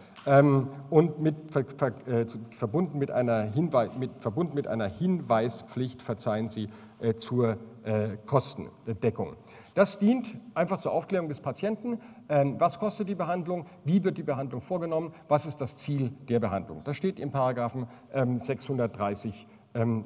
[0.91, 6.69] und mit, äh, verbunden, mit einer Hinweis, mit, verbunden mit einer Hinweispflicht, verzeihen Sie,
[7.01, 9.37] äh, zur äh, Kostendeckung.
[9.75, 12.01] Das dient einfach zur Aufklärung des Patienten.
[12.29, 13.67] Ähm, was kostet die Behandlung?
[13.85, 15.13] Wie wird die Behandlung vorgenommen?
[15.29, 16.83] Was ist das Ziel der Behandlung?
[16.85, 20.05] Das steht im Paragraphen ähm, 630 ähm.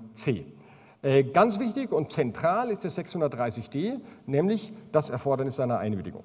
[1.02, 6.24] Äh, ganz wichtig und zentral ist der 630d, nämlich das Erfordernis einer Einwilligung.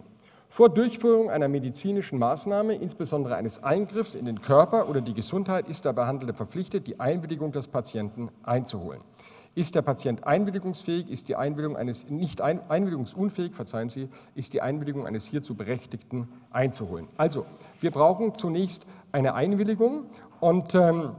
[0.50, 5.84] Vor Durchführung einer medizinischen Maßnahme, insbesondere eines Eingriffs in den Körper oder die Gesundheit, ist
[5.84, 9.02] der Behandelte verpflichtet, die Einwilligung des Patienten einzuholen.
[9.56, 14.62] Ist der Patient einwilligungsfähig, ist die Einwilligung eines nicht ein, einwilligungsunfähig, verzeihen Sie, ist die
[14.62, 17.08] Einwilligung eines hierzu Berechtigten einzuholen.
[17.18, 17.46] Also,
[17.82, 20.06] wir brauchen zunächst eine Einwilligung
[20.40, 21.12] und ähm,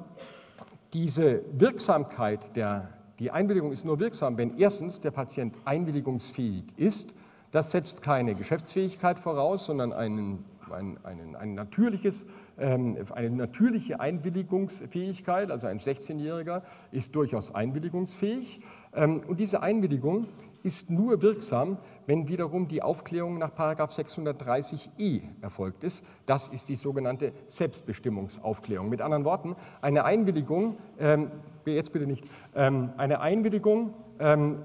[0.95, 2.89] diese Wirksamkeit der
[3.19, 7.13] die Einwilligung ist nur wirksam, wenn erstens der Patient einwilligungsfähig ist
[7.51, 12.27] das setzt keine Geschäftsfähigkeit voraus, sondern einen, ein, ein, ein natürliches,
[12.59, 15.51] ähm, eine natürliche Einwilligungsfähigkeit.
[15.51, 18.61] Also ein 16-Jähriger ist durchaus einwilligungsfähig.
[18.95, 20.27] Ähm, und diese Einwilligung
[20.63, 26.05] ist nur wirksam, wenn wiederum die Aufklärung nach 630e erfolgt ist.
[26.27, 28.89] Das ist die sogenannte Selbstbestimmungsaufklärung.
[28.89, 31.31] Mit anderen Worten, eine Einwilligung, ähm,
[31.65, 34.63] jetzt bitte nicht, ähm, eine Einwilligung ähm,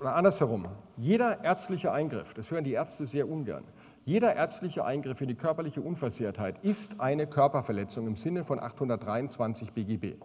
[0.00, 0.66] oder andersherum,
[1.00, 3.64] jeder ärztliche Eingriff, das hören die Ärzte sehr ungern,
[4.04, 10.16] jeder ärztliche Eingriff in die körperliche Unversehrtheit ist eine Körperverletzung im Sinne von 823 BGB.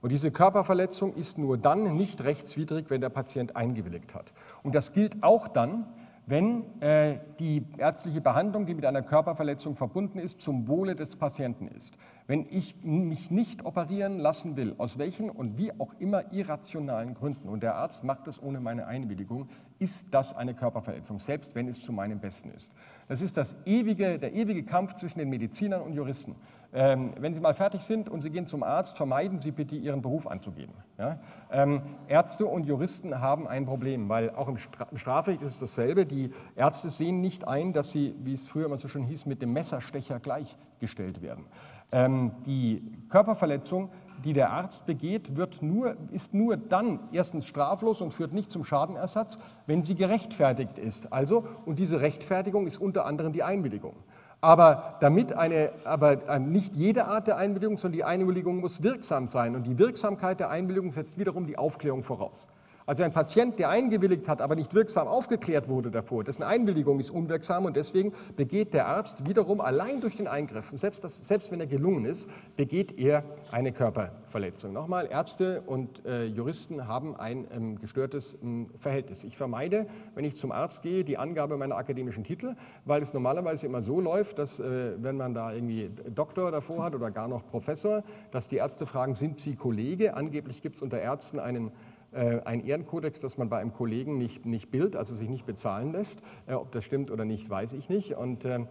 [0.00, 4.32] Und diese Körperverletzung ist nur dann nicht rechtswidrig, wenn der Patient eingewilligt hat.
[4.64, 5.86] Und das gilt auch dann,
[6.28, 11.68] wenn äh, die ärztliche Behandlung, die mit einer Körperverletzung verbunden ist, zum Wohle des Patienten
[11.68, 11.94] ist.
[12.26, 17.48] Wenn ich mich nicht operieren lassen will, aus welchen und wie auch immer irrationalen Gründen,
[17.48, 21.80] und der Arzt macht es ohne meine Einwilligung, ist das eine Körperverletzung, selbst wenn es
[21.80, 22.72] zu meinem Besten ist.
[23.08, 26.34] Das ist das ewige, der ewige Kampf zwischen den Medizinern und Juristen.
[26.74, 30.02] Ähm, wenn Sie mal fertig sind und Sie gehen zum Arzt, vermeiden Sie bitte Ihren
[30.02, 30.74] Beruf anzugeben.
[30.98, 31.18] Ja?
[31.50, 35.60] Ähm, Ärzte und Juristen haben ein Problem, weil auch im, Stra im Strafrecht ist es
[35.60, 36.04] dasselbe.
[36.04, 39.40] Die Ärzte sehen nicht ein, dass sie, wie es früher immer so schön hieß, mit
[39.40, 41.46] dem Messerstecher gleichgestellt werden.
[41.90, 43.90] Ähm, die Körperverletzung,
[44.22, 48.64] die der Arzt begeht, wird nur, ist nur dann erstens straflos und führt nicht zum
[48.64, 51.14] Schadenersatz, wenn sie gerechtfertigt ist.
[51.14, 53.94] Also, und diese Rechtfertigung ist unter anderem die Einwilligung.
[54.40, 59.56] Aber damit eine, aber nicht jede Art der Einwilligung, sondern die Einwilligung muss wirksam sein.
[59.56, 62.46] Und die Wirksamkeit der Einwilligung setzt wiederum die Aufklärung voraus.
[62.88, 67.10] Also ein Patient, der eingewilligt hat, aber nicht wirksam aufgeklärt wurde davor, dessen Einwilligung ist
[67.10, 71.52] unwirksam und deswegen begeht der Arzt wiederum allein durch den Eingriff, und selbst, das, selbst
[71.52, 74.72] wenn er gelungen ist, begeht er eine Körperverletzung.
[74.72, 79.22] Nochmal, Ärzte und äh, Juristen haben ein ähm, gestörtes ähm, Verhältnis.
[79.22, 83.66] Ich vermeide, wenn ich zum Arzt gehe, die Angabe meiner akademischen Titel, weil es normalerweise
[83.66, 87.46] immer so läuft, dass äh, wenn man da irgendwie Doktor davor hat oder gar noch
[87.46, 90.14] Professor, dass die Ärzte fragen, sind Sie Kollege?
[90.14, 91.70] Angeblich gibt es unter Ärzten einen
[92.18, 96.20] ein Ehrenkodex, dass man bei einem Kollegen nicht, nicht bildet, also sich nicht bezahlen lässt.
[96.46, 98.16] Äh, ob das stimmt oder nicht, weiß ich nicht.
[98.16, 98.66] Und äh,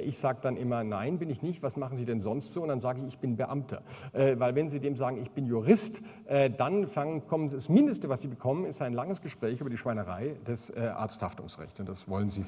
[0.00, 1.62] ich sage dann immer, nein, bin ich nicht.
[1.62, 2.62] Was machen Sie denn sonst so?
[2.62, 3.82] Und dann sage ich, ich bin Beamter.
[4.12, 6.02] Weil wenn Sie dem sagen, ich bin Jurist,
[6.56, 9.76] dann fangen, kommen Sie, das Mindeste, was Sie bekommen, ist ein langes Gespräch über die
[9.76, 11.80] Schweinerei des Arzthaftungsrechts.
[11.80, 12.44] Und das wollen Sie,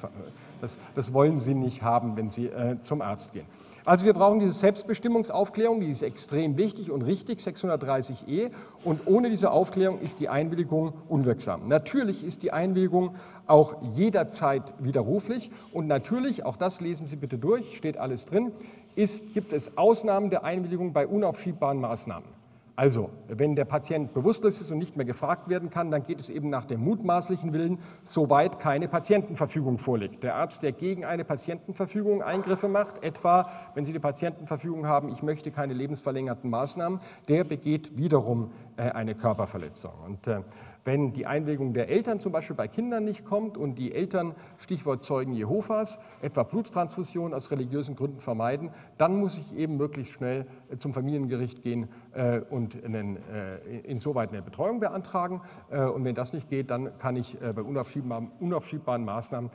[0.61, 3.45] das, das wollen Sie nicht haben, wenn Sie zum Arzt gehen.
[3.85, 8.51] Also wir brauchen diese Selbstbestimmungsaufklärung, die ist extrem wichtig und richtig, 630e.
[8.83, 11.67] Und ohne diese Aufklärung ist die Einwilligung unwirksam.
[11.67, 13.15] Natürlich ist die Einwilligung
[13.47, 18.51] auch jederzeit widerruflich und natürlich, auch das lesen Sie bitte durch, steht alles drin,
[18.95, 22.29] ist, gibt es Ausnahmen der Einwilligung bei unaufschiebbaren Maßnahmen.
[22.77, 26.29] Also, wenn der Patient bewusstlos ist und nicht mehr gefragt werden kann, dann geht es
[26.29, 30.23] eben nach dem mutmaßlichen Willen, soweit keine Patientenverfügung vorliegt.
[30.23, 35.23] Der Arzt, der gegen eine Patientenverfügung Eingriffe macht, etwa wenn Sie die Patientenverfügung haben, ich
[35.23, 39.93] möchte keine lebensverlängerten Maßnahmen, der begeht wiederum äh, eine Körperverletzung.
[40.05, 40.41] Und äh,
[40.85, 45.03] wenn die Einwilligung der Eltern zum Beispiel bei Kindern nicht kommt und die Eltern, Stichwort
[45.03, 50.77] Zeugen Jehovas, etwa Bluttransfusion aus religiösen Gründen vermeiden, dann muss ich eben möglichst schnell äh,
[50.77, 55.41] zum Familiengericht gehen äh, und äh, insoweit eine Betreuung beantragen.
[55.69, 59.49] Und wenn das nicht geht, dann kann ich bei unaufschiebbaren, unaufschiebbaren Maßnahmen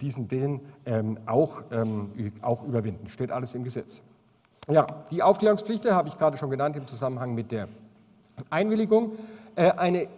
[0.00, 2.10] diesen Willen ähm, auch, ähm,
[2.42, 3.08] auch überwinden.
[3.08, 4.02] Steht alles im Gesetz.
[4.68, 7.68] Ja, die Aufklärungspflicht habe ich gerade schon genannt im Zusammenhang mit der
[8.50, 9.12] Einwilligung.
[9.56, 10.08] Eine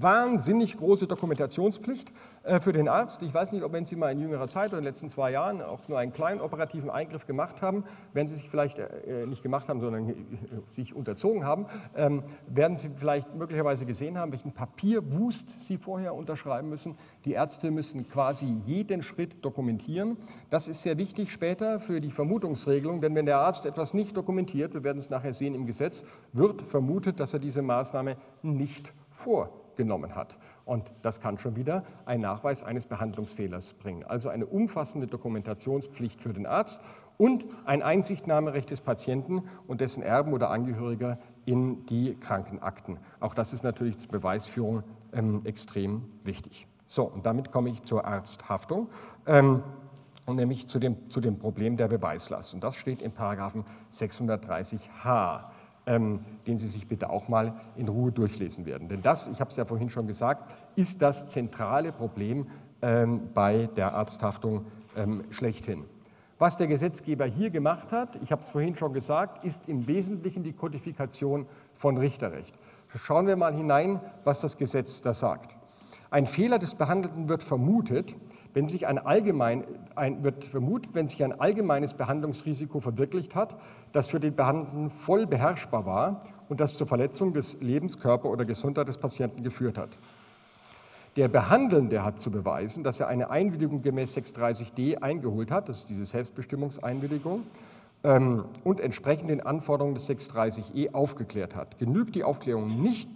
[0.00, 2.12] wahnsinnig große Dokumentationspflicht
[2.42, 3.22] äh, für den Arzt.
[3.22, 5.30] Ich weiß nicht, ob wenn Sie mal in jüngerer Zeit oder in den letzten zwei
[5.30, 9.42] Jahren auch nur einen kleinen operativen Eingriff gemacht haben, wenn Sie sich vielleicht äh, nicht
[9.42, 10.14] gemacht haben, sondern
[10.66, 16.68] sich unterzogen haben, ähm, werden Sie vielleicht möglicherweise gesehen haben, welchen Papierwust Sie vorher unterschreiben
[16.68, 16.96] müssen.
[17.24, 20.16] Die Ärzte müssen quasi jeden Schritt dokumentieren.
[20.50, 24.74] Das ist sehr wichtig später für die Vermutungsregelung, denn wenn der Arzt etwas nicht dokumentiert,
[24.74, 28.92] wir werden es nachher sehen im Gesetz, wird vermutet, dass er diese Maßnahme nicht
[29.78, 30.38] vorgenommen hat.
[30.64, 34.04] Und das kann schon wieder ein Nachweis eines Behandlungsfehlers bringen.
[34.04, 36.80] Also eine umfassende Dokumentationspflicht für den Arzt
[37.16, 42.98] und ein Einsichtnahmerecht des Patienten und dessen Erben oder Angehöriger in die Krankenakten.
[43.20, 46.66] Auch das ist natürlich zur Beweisführung ähm, extrem wichtig.
[46.84, 48.88] So, und damit komme ich zur Arzthaftung,
[49.26, 49.62] ähm,
[50.26, 52.52] nämlich zu dem, zu dem Problem der Beweislast.
[52.52, 55.44] Und das steht in Paragraphen 630h
[55.88, 58.88] ähm, den Sie sich bitte auch mal in Ruhe durchlesen werden.
[58.88, 62.46] Denn das, ich habe es ja vorhin schon gesagt, ist das zentrale Problem
[62.82, 65.84] ähm, bei der Arzthaftung ähm, schlechthin.
[66.38, 70.44] Was der Gesetzgeber hier gemacht hat, ich habe es vorhin schon gesagt, ist im Wesentlichen
[70.44, 72.54] die Kodifikation von Richterrecht.
[72.94, 75.56] Schauen wir mal hinein, was das Gesetz da sagt.
[76.10, 78.14] Ein Fehler des Behandelten wird vermutet,
[78.54, 83.56] wenn sich ein allgemein, ein, wird vermutet, wenn sich ein allgemeines Behandlungsrisiko verwirklicht hat,
[83.92, 88.44] das für den Behandelnden voll beherrschbar war und das zur Verletzung des Lebens, Körper oder
[88.44, 89.90] Gesundheit des Patienten geführt hat.
[91.16, 95.88] Der Behandelnde hat zu beweisen, dass er eine Einwilligung gemäß 630d eingeholt hat, das ist
[95.88, 97.42] diese Selbstbestimmungseinwilligung,
[98.04, 101.78] ähm, und entsprechend den Anforderungen des 630e aufgeklärt hat.
[101.78, 103.10] Genügt die Aufklärung nicht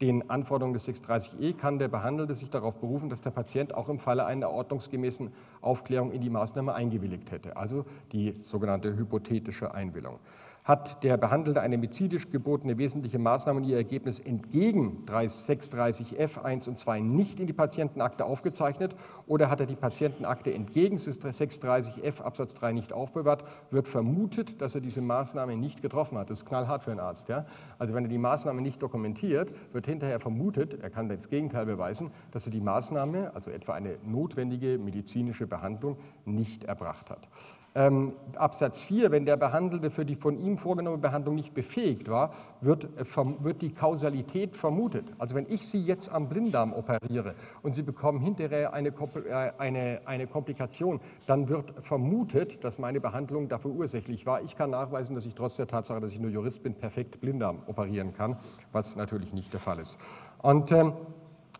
[0.00, 3.98] den Anforderungen des 630e kann der Behandelte sich darauf berufen, dass der Patient auch im
[3.98, 10.18] Falle einer ordnungsgemäßen Aufklärung in die Maßnahme eingewilligt hätte, also die sogenannte hypothetische Einwilligung.
[10.66, 16.76] Hat der Behandelte eine medizinisch gebotene wesentliche Maßnahme und ihr Ergebnis entgegen 630f 1 und
[16.76, 18.96] 2 nicht in die Patientenakte aufgezeichnet
[19.28, 24.80] oder hat er die Patientenakte entgegen 630f Absatz 3 nicht aufbewahrt, wird vermutet, dass er
[24.80, 26.30] diese Maßnahme nicht getroffen hat.
[26.30, 27.28] Das ist knallhart für einen Arzt.
[27.28, 27.46] Ja?
[27.78, 32.10] Also wenn er die Maßnahme nicht dokumentiert, wird hinterher vermutet, er kann das Gegenteil beweisen,
[32.32, 37.28] dass er die Maßnahme, also etwa eine notwendige medizinische Behandlung, nicht erbracht hat
[37.76, 42.32] ähm, Absatz 4, wenn der Behandelte für die von ihm vorgenommene Behandlung nicht befähigt war,
[42.60, 43.04] wird, äh,
[43.40, 45.04] wird die Kausalität vermutet.
[45.18, 50.00] Also wenn ich Sie jetzt am Blinddarm operiere und Sie bekommen hinterher eine, äh, eine,
[50.06, 54.40] eine Komplikation, dann wird vermutet, dass meine Behandlung dafür ursächlich war.
[54.42, 57.62] Ich kann nachweisen, dass ich trotz der Tatsache, dass ich nur Jurist bin, perfekt Blinddarm
[57.66, 58.38] operieren kann,
[58.72, 59.98] was natürlich nicht der Fall ist.
[60.40, 60.94] Und ähm,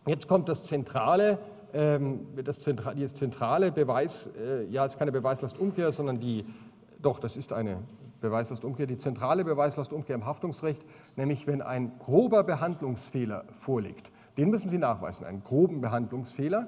[0.07, 1.37] jetzt kommt das Zentrale,
[2.43, 6.45] das zentrale, das zentrale Beweis, äh, ja, es ist keine Beweislastumkehr, sondern die,
[7.01, 7.83] doch, das ist eine
[8.19, 10.83] Beweislastumkehr, die zentrale Beweislastumkehr im Haftungsrecht,
[11.15, 14.11] nämlich wenn ein grober Behandlungsfehler vorliegt.
[14.37, 16.67] Den müssen Sie nachweisen, einen groben Behandlungsfehler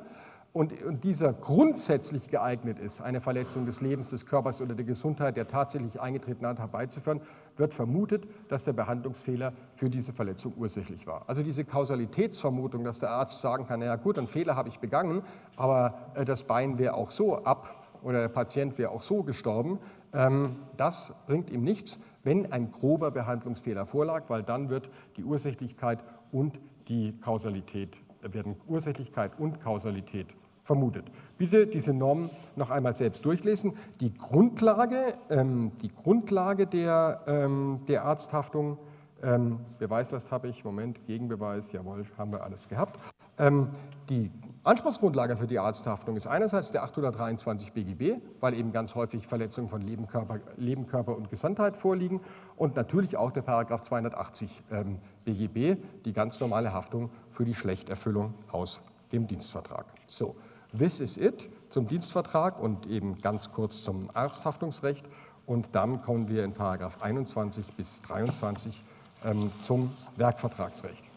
[0.52, 5.48] und, dieser grundsätzlich geeignet ist, eine Verletzung des Lebens, des Körpers oder der Gesundheit, der
[5.48, 7.22] tatsächlich eingetreten hat, herbeizuführen,
[7.56, 11.24] wird vermutet, dass der Behandlungsfehler für diese Verletzung ursächlich war.
[11.28, 15.22] Also diese Kausalitätsvermutung, dass der Arzt sagen kann, ja gut, einen Fehler habe ich begangen,
[15.56, 17.70] aber äh, das Bein wäre auch so ab
[18.02, 19.78] oder der Patient wäre auch so gestorben,
[20.14, 26.04] ähm, das bringt ihm nichts, wenn ein grober Behandlungsfehler vorlag, weil dann wird die Ursächlichkeit
[26.32, 30.28] und die Kausalität werden Ursächlichkeit und Kausalität
[30.64, 31.06] vermutet.
[31.38, 33.74] Bitte diese Normen noch einmal selbst durchlesen.
[34.02, 38.78] Die Grundlage, ähm, die Grundlage der, ähm, der Arzthaftung,
[39.24, 43.00] ähm, Beweislast habe ich, Moment, Gegenbeweis, jawohl, haben wir alles gehabt.
[43.38, 43.70] Ähm,
[44.10, 44.32] die
[44.64, 49.82] Anspruchsgrundlage für die Arzthaftung ist einerseits der 823 BGB, weil eben ganz häufig Verletzungen von
[49.82, 52.22] Leben, Körper, und Gesundheit vorliegen
[52.58, 58.34] und natürlich auch der Paragraph 280 ähm, BGB, die ganz normale Haftung für die Schlechterfüllung
[58.52, 58.82] aus
[59.14, 59.86] dem Dienstvertrag.
[60.06, 60.36] So,
[60.78, 65.08] this is it zum Dienstvertrag und eben ganz kurz zum Arzthaftungsrecht
[65.46, 68.84] und dann kommen wir in Paragraph 21 bis 23
[69.26, 71.10] ähm, zum Werkvertragsrecht.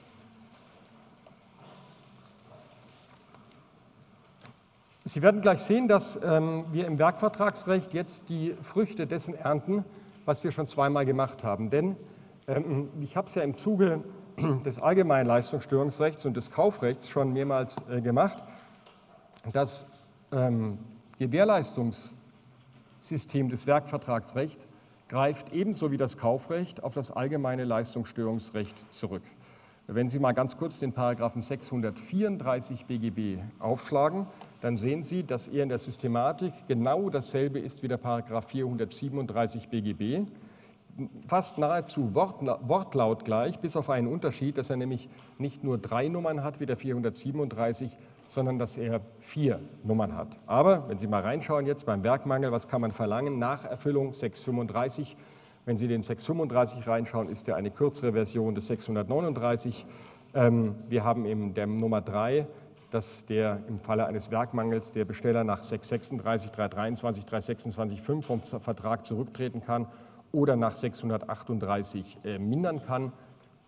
[5.05, 9.85] Sie werden gleich sehen, dass ähm, wir im Werkvertragsrecht jetzt die Früchte dessen ernten,
[10.25, 11.71] was wir schon zweimal gemacht haben.
[11.71, 11.97] Denn
[12.47, 14.05] ähm, ich habe es ja im Zuge
[14.65, 18.45] des allgemeinen Leistungsstörungsrechts und des Kaufrechts schon mehrmals äh, gemacht.
[19.53, 19.89] Das
[20.31, 20.79] ähm,
[21.19, 24.69] Gewährleistungssystem des Werkvertragsrechts
[25.13, 29.23] greift ebenso wie das Kaufrecht auf das allgemeine Leistungsstörungsrecht zurück.
[29.87, 34.27] Wenn Sie mal ganz kurz den Paragraphen 634 BGB aufschlagen,
[34.63, 39.69] dann sehen Sie, dass er in der Systematik genau dasselbe ist wie der Paragraph 437
[39.69, 40.27] BGB.
[41.29, 46.43] Fast nahezu Wortlaut gleich, bis auf einen Unterschied, dass er nämlich nicht nur drei Nummern
[46.43, 47.99] hat wie der 437,
[48.33, 50.39] sondern dass er vier Nummern hat.
[50.47, 53.39] Aber wenn Sie mal reinschauen jetzt beim Werkmangel, was kann man verlangen?
[53.39, 55.19] Nach Erfüllung 635.
[55.67, 59.85] Wenn Sie den 635 reinschauen, ist er eine kürzere Version des 639.
[60.33, 62.47] Ähm, wir haben eben der Nummer 3
[62.91, 69.07] dass der im Falle eines Werkmangels der Besteller nach 636, 323, 326, 5 vom Vertrag
[69.07, 69.87] zurücktreten kann
[70.31, 73.15] oder nach 638 äh, mindern kann.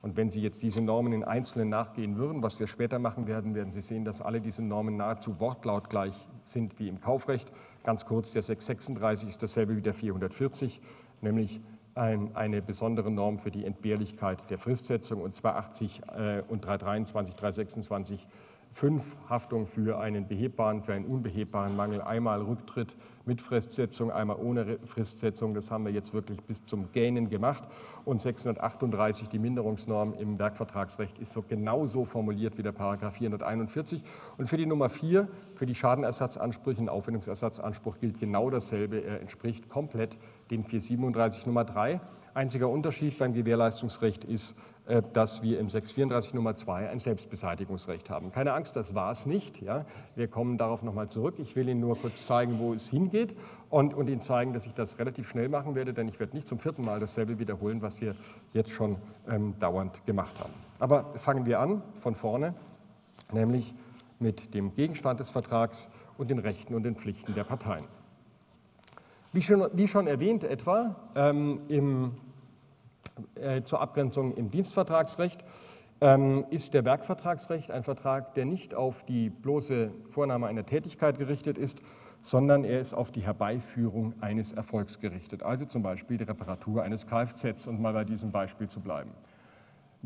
[0.04, 3.54] Und wenn Sie jetzt diese Normen in Einzelnen nachgehen würden, was wir später machen werden,
[3.54, 7.50] werden Sie sehen, dass alle diese Normen nahezu wortlautgleich sind wie im Kaufrecht.
[7.84, 10.82] Ganz kurz, der 636 ist dasselbe wie der 440,
[11.22, 11.62] nämlich
[11.94, 18.28] ein, eine besondere Norm für die Entbehrlichkeit der Fristsetzung und 280 äh, und 323, 326
[18.74, 24.78] fünf Haftung für einen behebbaren, für einen unbehebbaren Mangel, einmal Rücktritt mit Fristsetzung, einmal ohne
[24.84, 25.54] Fristsetzung.
[25.54, 27.62] Das haben wir jetzt wirklich bis zum Gähnen gemacht.
[28.04, 34.02] Und 638, die Minderungsnorm im Werkvertragsrecht, ist so genauso formuliert wie der Paragraph 441.
[34.38, 39.04] Und für die Nummer vier, für die Schadenersatzansprüche, ein Aufwendungsersatzanspruch gilt genau dasselbe.
[39.04, 40.18] Er entspricht komplett
[40.50, 42.00] dem 437 Nummer drei.
[42.34, 44.56] Einziger Unterschied beim Gewährleistungsrecht ist,
[45.14, 48.32] dass wir im 634 Nummer 2 ein Selbstbeseitigungsrecht haben.
[48.32, 49.62] Keine Angst, das war es nicht.
[49.62, 49.86] Ja.
[50.14, 51.36] Wir kommen darauf nochmal zurück.
[51.38, 53.34] Ich will Ihnen nur kurz zeigen, wo es hingeht
[53.70, 56.46] und, und Ihnen zeigen, dass ich das relativ schnell machen werde, denn ich werde nicht
[56.46, 58.14] zum vierten Mal dasselbe wiederholen, was wir
[58.52, 60.52] jetzt schon ähm, dauernd gemacht haben.
[60.80, 62.54] Aber fangen wir an von vorne,
[63.32, 63.74] nämlich
[64.18, 67.86] mit dem Gegenstand des Vertrags und den Rechten und den Pflichten der Parteien.
[69.32, 72.10] Wie schon, wie schon erwähnt etwa ähm, im äh,
[73.62, 75.44] zur Abgrenzung im Dienstvertragsrecht
[76.00, 81.56] ähm, ist der Werkvertragsrecht ein Vertrag, der nicht auf die bloße Vornahme einer Tätigkeit gerichtet
[81.58, 81.78] ist,
[82.20, 87.06] sondern er ist auf die Herbeiführung eines Erfolgs gerichtet, also zum Beispiel die Reparatur eines
[87.06, 89.10] Kfz, um mal bei diesem Beispiel zu bleiben.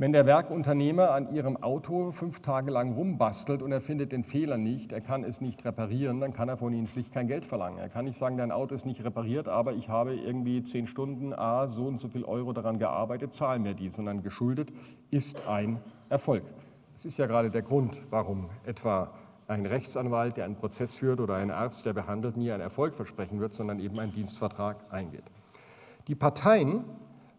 [0.01, 4.57] Wenn der Werkunternehmer an Ihrem Auto fünf Tage lang rumbastelt und er findet den Fehler
[4.57, 7.79] nicht, er kann es nicht reparieren, dann kann er von Ihnen schlicht kein Geld verlangen.
[7.79, 11.33] Er kann nicht sagen, dein Auto ist nicht repariert, aber ich habe irgendwie zehn Stunden,
[11.33, 14.71] a, so und so viel Euro daran gearbeitet, zahl mir die, sondern geschuldet
[15.11, 15.81] ist ein
[16.11, 16.45] Erfolg.
[16.95, 19.11] Das ist ja gerade der Grund, warum etwa
[19.49, 23.41] ein Rechtsanwalt, der einen Prozess führt oder ein Arzt, der behandelt, nie einen Erfolg versprechen
[23.41, 25.25] wird, sondern eben einen Dienstvertrag eingeht.
[26.07, 26.85] Die Parteien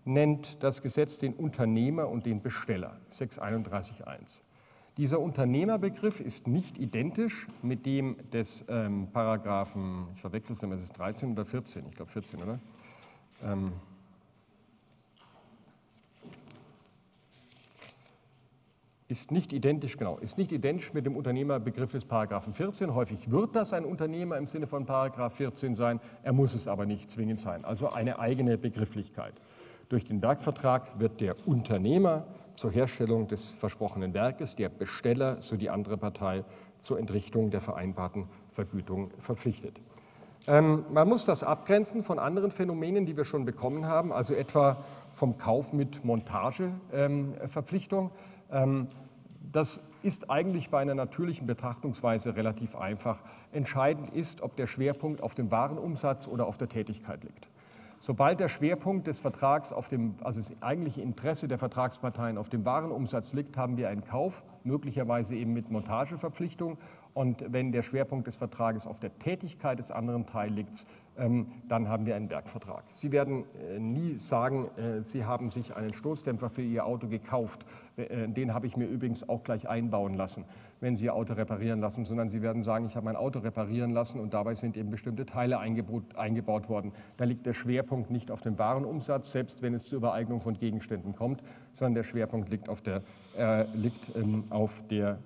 [0.10, 4.41] nennt das Gesetz den Unternehmer und den Besteller, 631.1.
[4.97, 10.84] Dieser Unternehmerbegriff ist nicht identisch mit dem des ähm, Paragraphen, ich verwechsel es immer, ist
[10.84, 11.86] es 13 oder 14?
[11.88, 12.60] Ich glaube 14, oder?
[13.43, 13.72] Ähm,
[19.07, 22.93] ist nicht identisch, genau, ist nicht identisch mit dem Unternehmerbegriff des Paragraphen 14.
[22.93, 26.86] Häufig wird das ein Unternehmer im Sinne von Paragraph 14 sein, er muss es aber
[26.86, 27.64] nicht zwingend sein.
[27.64, 29.34] Also eine eigene Begrifflichkeit.
[29.90, 35.72] Durch den Werkvertrag wird der Unternehmer zur Herstellung des versprochenen Werkes, der Besteller so die
[35.72, 36.46] andere Partei
[36.78, 39.82] zur Entrichtung der vereinbarten Vergütung verpflichtet.
[40.46, 44.84] Ähm, man muss das abgrenzen von anderen Phänomenen, die wir schon bekommen haben, also etwa
[45.10, 48.12] vom Kauf mit Montageverpflichtung.
[48.52, 48.88] Ähm,
[49.52, 53.24] das ist eigentlich bei einer natürlichen Betrachtungsweise relativ einfach.
[53.52, 57.50] Entscheidend ist, ob der Schwerpunkt auf dem Warenumsatz oder auf der Tätigkeit liegt.
[58.02, 62.64] Sobald der Schwerpunkt des Vertrags auf dem, also das eigentliche Interesse der Vertragsparteien auf dem
[62.64, 66.78] Warenumsatz liegt, haben wir einen Kauf, möglicherweise eben mit Montageverpflichtung.
[67.14, 70.86] Und wenn der Schwerpunkt des Vertrages auf der Tätigkeit des anderen Teils liegt,
[71.18, 72.84] ähm, dann haben wir einen Werkvertrag.
[72.89, 77.66] Sie werden äh, nie sagen, äh, Sie haben sich einen Stoßdämpfer für Ihr Auto gekauft.
[77.97, 80.45] Äh, den habe ich mir übrigens auch gleich einbauen lassen
[80.82, 83.91] wenn Sie Ihr Auto reparieren lassen, sondern Sie werden sagen, ich habe mein Auto reparieren
[83.91, 86.93] lassen und dabei sind eben bestimmte Teile eingebaut, worden.
[87.18, 91.16] Da liegt der Schwerpunkt nicht auf dem Warenumsatz, selbst wenn es zur Übereignung von Gegenständen
[91.16, 91.41] kommt,
[91.74, 93.01] sondern der Schwerpunkt liegt auf der,
[93.38, 95.20] äh, liegt, ähm, auf der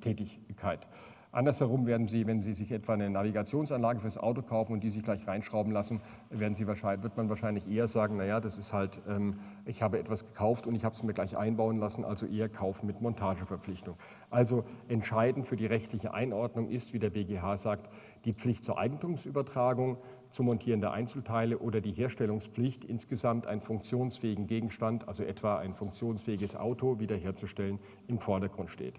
[0.00, 0.86] Tätigkeit.
[1.30, 5.02] Andersherum werden Sie, wenn Sie sich etwa eine Navigationsanlage fürs Auto kaufen und die sich
[5.02, 9.02] gleich reinschrauben lassen, werden Sie wahrscheinlich, wird man wahrscheinlich eher sagen, naja, das ist halt,
[9.06, 12.48] ähm, ich habe etwas gekauft und ich habe es mir gleich einbauen lassen, also eher
[12.48, 13.96] Kauf mit Montageverpflichtung.
[14.30, 17.90] Also entscheidend für die rechtliche Einordnung ist, wie der BGH sagt,
[18.24, 19.98] die Pflicht zur Eigentumsübertragung,
[20.30, 26.56] zum Montieren der Einzelteile oder die Herstellungspflicht, insgesamt einen funktionsfähigen Gegenstand, also etwa ein funktionsfähiges
[26.56, 28.94] Auto wiederherzustellen, im Vordergrund steht.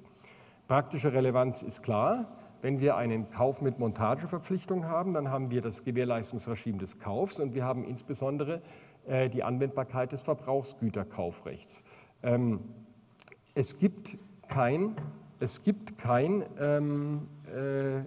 [0.70, 2.28] Praktische Relevanz ist klar.
[2.62, 7.56] Wenn wir einen Kauf mit Montageverpflichtung haben, dann haben wir das Gewährleistungsregime des Kaufs und
[7.56, 8.62] wir haben insbesondere
[9.08, 11.82] äh, die Anwendbarkeit des Verbrauchsgüterkaufrechts.
[12.22, 12.60] Ähm,
[13.56, 14.96] es gibt kein,
[15.40, 18.04] es gibt kein ähm, äh,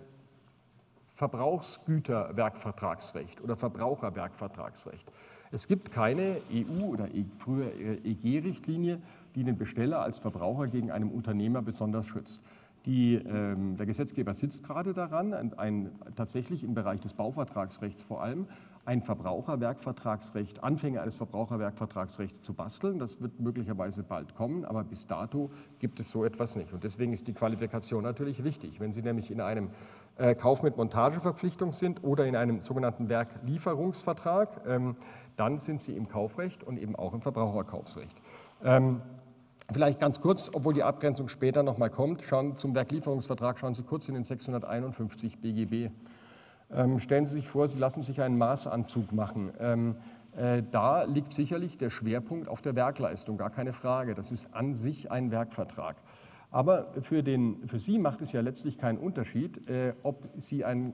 [1.16, 5.10] Verbrauchsgüterwerkvertragsrecht oder Verbraucherwerkvertragsrecht.
[5.50, 7.72] Es gibt keine EU- oder e, früher
[8.04, 9.02] EG-Richtlinie,
[9.34, 12.42] die den Besteller als Verbraucher gegen einen Unternehmer besonders schützt.
[12.86, 18.22] Die, ähm, der Gesetzgeber sitzt gerade daran, ein, ein, tatsächlich im Bereich des Bauvertragsrechts vor
[18.22, 18.46] allem,
[18.84, 22.98] ein Verbraucherwerkvertragsrecht, Anfänge eines Verbraucherwerkvertragsrechts zu basteln.
[22.98, 26.72] Das wird möglicherweise bald kommen, aber bis dato gibt es so etwas nicht.
[26.72, 28.80] Und deswegen ist die Qualifikation natürlich wichtig.
[28.80, 29.70] Wenn Sie nämlich in einem
[30.16, 34.96] äh, Kauf mit Montageverpflichtung sind oder in einem sogenannten Werklieferungsvertrag, ähm,
[35.36, 38.16] dann sind Sie im Kaufrecht und eben auch im Verbraucherkaufsrecht.
[38.64, 39.00] Ähm,
[39.72, 44.08] Vielleicht ganz kurz, obwohl die Abgrenzung später nochmal kommt, schauen zum Werklieferungsvertrag, schauen Sie kurz
[44.08, 45.90] in den 651 BGB.
[46.70, 49.52] Ähm, stellen Sie sich vor, Sie lassen sich einen Maßanzug machen.
[49.58, 49.96] Ähm,
[50.36, 54.14] Äh, da liegt sicherlich der Schwerpunkt auf der Werkleistung, gar keine Frage.
[54.14, 55.96] Das ist an sich ein Werkvertrag.
[56.53, 60.92] Aber für, den, für Sie macht es ja letztlich keinen Unterschied, äh, ob Sie einen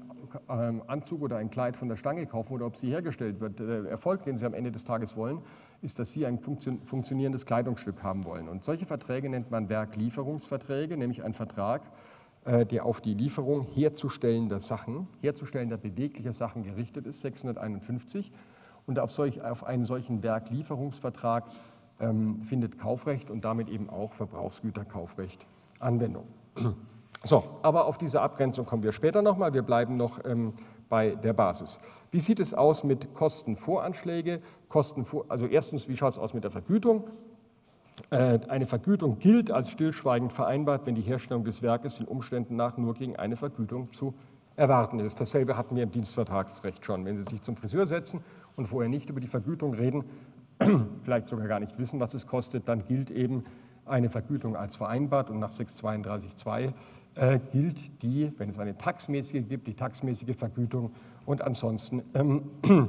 [0.48, 0.52] äh,
[0.86, 3.58] Anzug oder ein Kleid von der Stange kaufen oder ob sie hergestellt wird.
[3.58, 5.40] Der Erfolg, den Sie am Ende des Tages wollen,
[5.82, 8.48] ist, dass Sie ein funktionierendes Kleidungsstück haben wollen.
[8.48, 11.82] Und solche Verträge nennt man Werklieferungsverträge, nämlich ein Vertrag,
[12.44, 18.30] äh, der auf die Lieferung herzustellender Sachen, herzustellender beweglicher Sachen gerichtet ist, 651.
[18.86, 21.44] Und auf, solch, auf einen solchen Werklieferungsvertrag
[22.00, 25.46] ähm, findet Kaufrecht und damit eben auch Verbrauchsgüterkaufrecht
[25.80, 26.26] Anwendung.
[27.24, 29.52] So, aber auf diese Abgrenzung kommen wir später nochmal.
[29.54, 30.52] Wir bleiben noch ähm,
[30.88, 31.80] bei der Basis.
[32.10, 34.40] Wie sieht es aus mit Kostenvoranschläge?
[34.68, 37.04] Kostenvor also erstens, wie schaut es aus mit der Vergütung?
[38.10, 42.76] Äh, eine Vergütung gilt als stillschweigend vereinbart, wenn die Herstellung des Werkes den Umständen nach
[42.76, 44.14] nur gegen eine Vergütung zu
[44.56, 45.20] erwarten ist.
[45.20, 47.04] Dasselbe hatten wir im Dienstvertragsrecht schon.
[47.04, 48.20] Wenn Sie sich zum Friseur setzen
[48.56, 50.04] und vorher nicht über die Vergütung reden,
[51.02, 53.44] vielleicht sogar gar nicht wissen, was es kostet, dann gilt eben
[53.84, 56.72] eine Vergütung als vereinbart und nach 632.2
[57.14, 60.92] äh, gilt die, wenn es eine taxmäßige gibt, die taxmäßige Vergütung
[61.26, 62.50] und ansonsten ähm,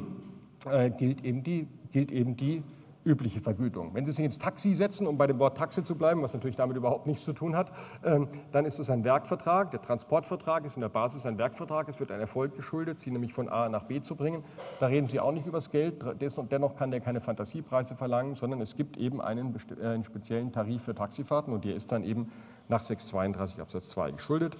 [0.65, 2.63] äh, gilt, eben die, gilt eben die
[3.10, 3.93] übliche Vergütung.
[3.93, 6.55] Wenn Sie sich ins Taxi setzen, um bei dem Wort Taxi zu bleiben, was natürlich
[6.55, 7.72] damit überhaupt nichts zu tun hat,
[8.03, 9.72] ähm, dann ist es ein Werkvertrag.
[9.72, 11.89] Der Transportvertrag ist in der Basis ein Werkvertrag.
[11.89, 14.43] Es wird ein Erfolg geschuldet, Sie nämlich von A nach B zu bringen.
[14.80, 16.05] Da reden Sie auch nicht über das Geld.
[16.22, 20.93] Dennoch kann der keine Fantasiepreise verlangen, sondern es gibt eben einen, äh, speziellen Tarif für
[20.93, 22.32] Taxifahrten und der ist dann eben
[22.68, 24.57] nach 632 Absatz 2 geschuldet.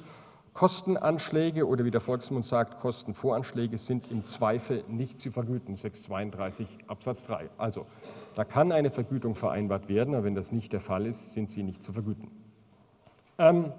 [0.54, 7.26] Kostenanschläge oder wie der Volksmund sagt, Kostenvoranschläge sind im Zweifel nicht zu vergüten, 632 Absatz
[7.26, 7.50] 3.
[7.58, 7.86] Also
[8.36, 11.64] da kann eine Vergütung vereinbart werden, aber wenn das nicht der Fall ist, sind sie
[11.64, 12.30] nicht zu vergüten.
[13.38, 13.72] Ähm,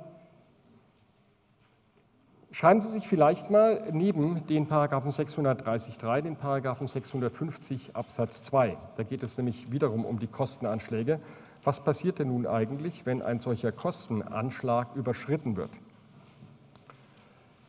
[2.50, 8.76] schreiben Sie sich vielleicht mal neben den Paragraphen 630.3 den Paragraphen 650 Absatz 2.
[8.96, 11.20] Da geht es nämlich wiederum um die Kostenanschläge.
[11.62, 15.70] Was passiert denn nun eigentlich, wenn ein solcher Kostenanschlag überschritten wird?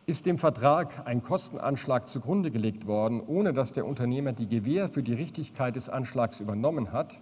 [0.06, 5.04] Ist dem Vertrag ein Kostenanschlag zugrunde gelegt worden, ohne dass der Unternehmer die Gewähr für
[5.04, 7.20] die Richtigkeit des Anschlags übernommen hat,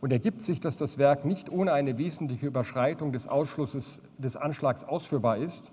[0.00, 4.84] und ergibt sich, dass das Werk nicht ohne eine wesentliche Überschreitung des Ausschlusses des Anschlags
[4.84, 5.72] ausführbar ist,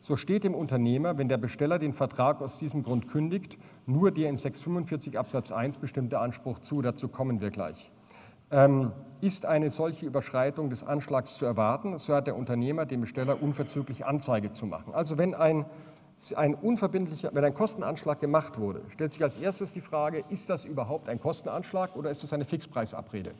[0.00, 4.30] so steht dem Unternehmer, wenn der Besteller den Vertrag aus diesem Grund kündigt, nur der
[4.30, 6.80] in 645 Absatz 1 bestimmte Anspruch zu.
[6.80, 7.92] Dazu kommen wir gleich.
[8.50, 13.42] Ähm, ist eine solche Überschreitung des Anschlags zu erwarten, so hat der Unternehmer dem Besteller
[13.42, 14.94] unverzüglich Anzeige zu machen.
[14.94, 15.66] Also wenn ein,
[16.36, 20.64] ein unverbindlicher, wenn ein Kostenanschlag gemacht wurde, stellt sich als erstes die Frage, ist das
[20.64, 23.32] überhaupt ein Kostenanschlag oder ist es eine Fixpreisabrede?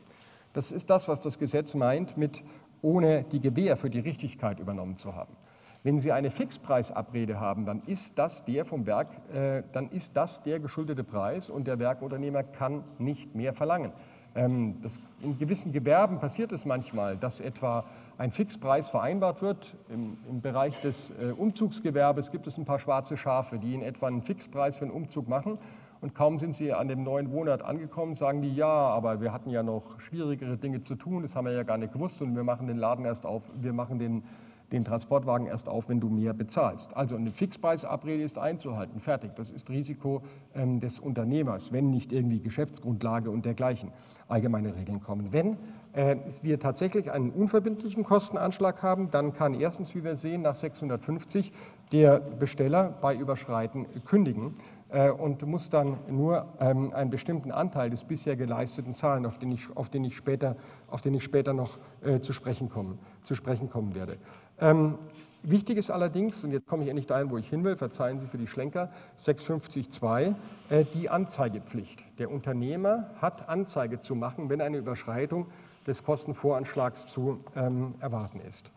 [0.53, 2.43] Das ist das, was das Gesetz meint mit
[2.81, 5.35] ohne die Gewähr für die Richtigkeit übernommen zu haben.
[5.83, 10.43] Wenn Sie eine Fixpreisabrede haben, dann ist das der vom Werk, äh, dann ist das
[10.43, 13.91] der geschuldete Preis und der Werkunternehmer kann nicht mehr verlangen.
[14.33, 17.85] Ähm, das, in gewissen Gewerben passiert es manchmal, dass etwa
[18.17, 19.75] ein Fixpreis vereinbart wird.
[19.89, 24.07] Im, Im, Bereich des äh, Umzugsgewerbes gibt es ein paar schwarze Schafe, die in etwa
[24.07, 25.57] einen Fixpreis für einen Umzug machen.
[25.99, 29.51] Und kaum sind sie an dem neuen Wohnort angekommen, sagen die, ja, aber wir hatten
[29.51, 32.43] ja noch schwierigere Dinge zu tun, das haben wir ja gar nicht gewusst und wir
[32.43, 34.23] machen den Laden erst auf, wir machen den
[34.71, 36.95] den Transportwagen erst auf, wenn du mehr bezahlst.
[36.95, 39.35] Also eine Fixpreisabrede ist einzuhalten, fertig.
[39.35, 40.21] Das ist Risiko
[40.55, 43.91] ähm, des Unternehmers, wenn nicht irgendwie Geschäftsgrundlage und dergleichen
[44.27, 45.33] allgemeine Regeln kommen.
[45.33, 45.57] Wenn
[45.93, 51.51] äh, wir tatsächlich einen unverbindlichen Kostenanschlag haben, dann kann erstens, wie wir sehen, nach 650
[51.91, 54.55] der Besteller bei Überschreiten kündigen.
[54.91, 59.51] Äh, und muss dann nur ähm, einen bestimmten Anteil des bisher geleisteten zahlen, auf den
[59.51, 60.57] ich, auf den ich, später,
[60.89, 64.17] auf den ich später noch äh, zu, sprechen kommen, zu sprechen kommen werde.
[64.59, 64.97] Ähm,
[65.43, 68.27] wichtig ist allerdings, und jetzt komme ich endlich dahin, wo ich hin will, verzeihen Sie
[68.27, 70.35] für die Schlenker, 650.2,
[70.69, 72.05] äh, die Anzeigepflicht.
[72.19, 75.47] Der Unternehmer hat Anzeige zu machen, wenn eine Überschreitung
[75.87, 78.71] des Kostenvoranschlags zu ähm, erwarten ist.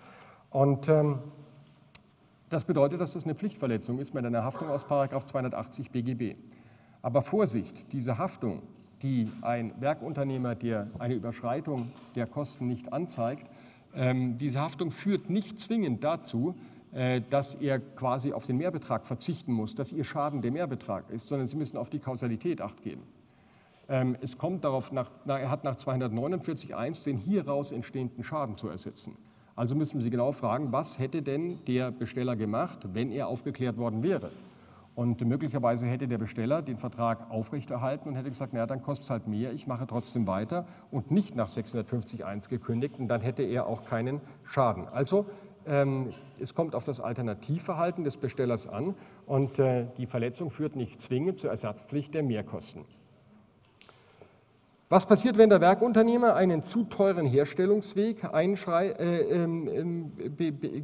[0.51, 0.89] Und
[2.55, 6.37] das bedeutet, dass das eine Pflichtverletzung ist mit einer Haftung aus 280 BGB.
[7.03, 8.63] Aber Vorsicht, diese Haftung,
[9.03, 13.47] die ein Werkunternehmer, der eine Überschreitung der Kosten nicht anzeigt,
[13.95, 16.55] ähm, diese Haftung führt nicht zwingend dazu,
[16.93, 21.27] äh, dass er quasi auf den Mehrbetrag verzichten muss, dass ihr Schaden der Mehrbetrag ist,
[21.27, 23.03] sondern Sie müssen auf die Kausalität acht geben.
[23.89, 29.17] Ähm, es kommt darauf, nach, er hat nach 249.1 den hieraus entstehenden Schaden zu ersetzen.
[29.57, 34.03] Also müssen Sie genau fragen, was hätte denn der Besteller gemacht, wenn er aufgeklärt worden
[34.03, 34.31] wäre?
[34.97, 39.11] Und möglicherweise hätte der Besteller den Vertrag aufrechterhalten und hätte gesagt, naja, dann kostet es
[39.11, 43.67] halt mehr, ich mache trotzdem weiter und nicht nach 650.1 gekündigt und dann hätte er
[43.67, 44.87] auch keinen Schaden.
[44.89, 45.27] Also
[45.67, 48.95] ähm, es kommt auf das Alternativverhalten des Bestellers an
[49.27, 52.85] und äh, die Verletzung führt nicht zwingend zur Ersatzpflicht der Mehrkosten.
[54.91, 58.91] Was passiert, wenn der Werkunternehmer einen zu teuren Herstellungsweg äh,
[59.33, 60.13] ähm,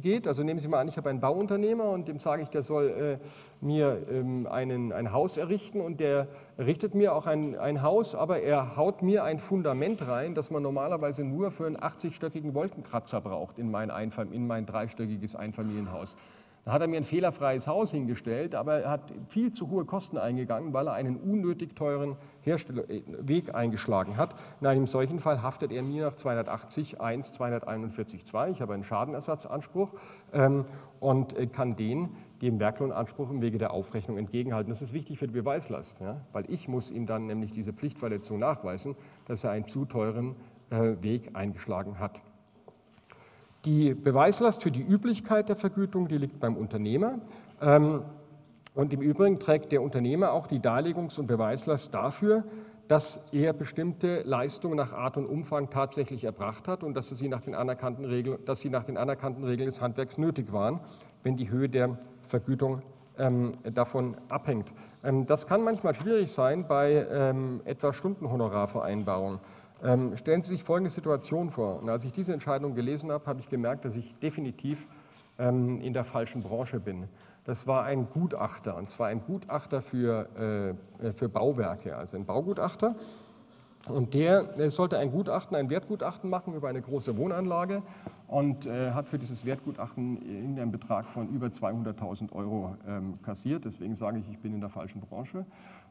[0.01, 0.27] geht?
[0.27, 3.19] Also nehmen Sie mal an, ich habe einen Bauunternehmer und dem sage ich, der soll
[3.21, 6.27] äh, mir ähm, einen, ein Haus errichten und der
[6.57, 10.63] errichtet mir auch ein, ein Haus, aber er haut mir ein Fundament rein, das man
[10.63, 16.17] normalerweise nur für einen 80-stöckigen Wolkenkratzer braucht in mein, Einfam in mein dreistöckiges Einfamilienhaus.
[16.63, 20.19] Da hat er mir ein fehlerfreies Haus hingestellt, aber er hat viel zu hohe Kosten
[20.19, 24.35] eingegangen, weil er einen unnötig teuren Hersteller äh, Weg eingeschlagen hat.
[24.59, 28.51] In einem solchen Fall haftet er mir nach 280 1 241 2.
[28.51, 29.93] Ich habe einen Schadenersatzanspruch
[30.33, 30.65] ähm,
[30.99, 32.09] und äh, kann den
[32.41, 34.69] dem Werklohnanspruch im Wege der Aufrechnung entgegenhalten.
[34.69, 38.39] Das ist wichtig für die Beweislast, ja, weil ich muss ihm dann nämlich diese Pflichtverletzung
[38.39, 38.95] nachweisen,
[39.25, 40.35] dass er einen zu teuren
[40.71, 42.21] äh, Weg eingeschlagen hat.
[43.65, 47.19] Die Beweislast für die Üblichkeit der Vergütung, die liegt beim Unternehmer.
[47.61, 48.01] Ähm,
[48.73, 52.43] und im Übrigen trägt der Unternehmer auch die Darlegungs- und Beweislast dafür,
[52.87, 57.41] dass er bestimmte Leistungen nach Art und Umfang tatsächlich erbracht hat und dass sie nach
[57.41, 60.79] den anerkannten Regeln, dass sie nach den anerkannten Regeln des Handwerks nötig waren,
[61.21, 62.79] wenn die Höhe der Vergütung
[63.19, 64.73] ähm, davon abhängt.
[65.03, 69.39] Ähm, das kann manchmal schwierig sein bei etwa Stundenhonorarvereinbarungen.
[69.83, 71.79] Ähm, stellen Sie sich folgende Situation vor.
[71.79, 74.87] Und als ich diese Entscheidung gelesen habe, habe ich gemerkt, dass ich definitiv
[75.39, 77.07] ähm, in der falschen Branche bin.
[77.43, 82.95] Das war ein Gutachter, und zwar ein Gutachter für, äh, für Bauwerke, also ein Baugutachter.
[83.89, 87.81] Und der äh, sollte ein Gutachten, ein Wertgutachten machen über eine große Wohnanlage
[88.27, 93.65] und äh, hat für dieses Wertgutachten irgendeinen Betrag von über 200.000 Euro ähm, kassiert.
[93.65, 95.45] Deswegen sage ich, ich bin in der falschen Branche.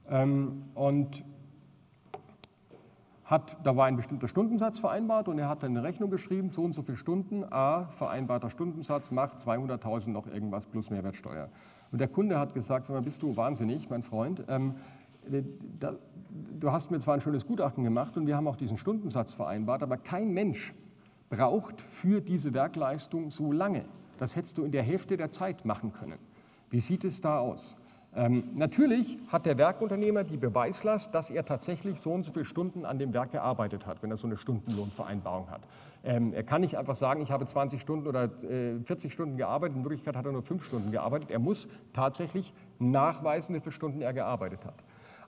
[0.08, 1.24] Ähm, und
[3.30, 6.62] hat, da war ein bestimmter Stundensatz vereinbart und er hat dann eine Rechnung geschrieben, so
[6.62, 11.48] und so viele Stunden, a, vereinbarter Stundensatz macht 200.000 noch irgendwas plus Mehrwertsteuer.
[11.92, 14.74] Und der Kunde hat gesagt, sag mal, bist du wahnsinnig, mein Freund, ähm,
[15.78, 15.94] da,
[16.58, 19.84] du hast mir zwar ein schönes Gutachten gemacht und wir haben auch diesen Stundensatz vereinbart,
[19.84, 20.74] aber kein Mensch
[21.28, 23.84] braucht für diese Werkleistung so lange.
[24.18, 26.18] Das hättest du in der Hälfte der Zeit machen können.
[26.68, 27.76] Wie sieht es da aus?
[28.16, 32.84] Ähm, natürlich hat der Werkunternehmer die Beweislast, dass er tatsächlich so und so viele Stunden
[32.84, 35.60] an dem Werk gearbeitet hat, wenn er so eine Stundenlohnvereinbarung hat.
[36.02, 39.76] Ähm, er kann nicht einfach sagen, ich habe 20 Stunden oder äh, 40 Stunden gearbeitet,
[39.76, 41.30] in Wirklichkeit hat er nur 5 Stunden gearbeitet.
[41.30, 44.74] Er muss tatsächlich nachweisen, wie viele Stunden er gearbeitet hat.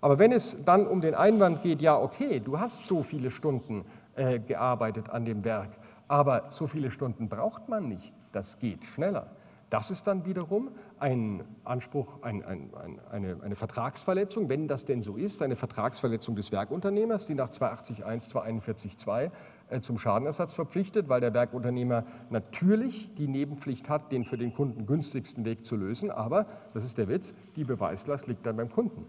[0.01, 3.85] Aber wenn es dann um den Einwand geht, ja, okay, du hast so viele Stunden
[4.17, 5.71] äh, gearbeitet an dem Werk,
[6.09, 9.31] aber so viele Stunden braucht man nicht, das geht schneller
[9.73, 15.01] das ist dann wiederum ein Anspruch, ein, ein, ein, eine, eine, Vertragsverletzung, wenn das denn
[15.01, 19.31] so ist, eine Vertragsverletzung des Werkunternehmers, die nach 280.1, 241.2
[19.71, 24.85] äh, zum Schadenersatz verpflichtet, weil der Werkunternehmer natürlich die Nebenpflicht hat, den für den Kunden
[24.85, 29.07] günstigsten Weg zu lösen, aber, das ist der Witz, die Beweislast liegt dann beim Kunden.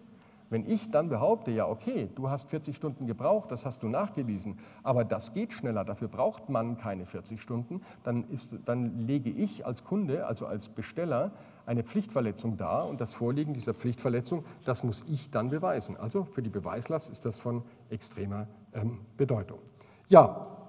[0.49, 4.59] Wenn ich dann behaupte, ja, okay, du hast 40 Stunden gebraucht, das hast du nachgewiesen,
[4.83, 9.65] aber das geht schneller, dafür braucht man keine 40 Stunden, dann, ist, dann lege ich
[9.65, 11.31] als Kunde, also als Besteller,
[11.65, 15.95] eine Pflichtverletzung dar und das Vorliegen dieser Pflichtverletzung, das muss ich dann beweisen.
[15.97, 19.59] Also für die Beweislast ist das von extremer ähm, Bedeutung.
[20.09, 20.62] Ja,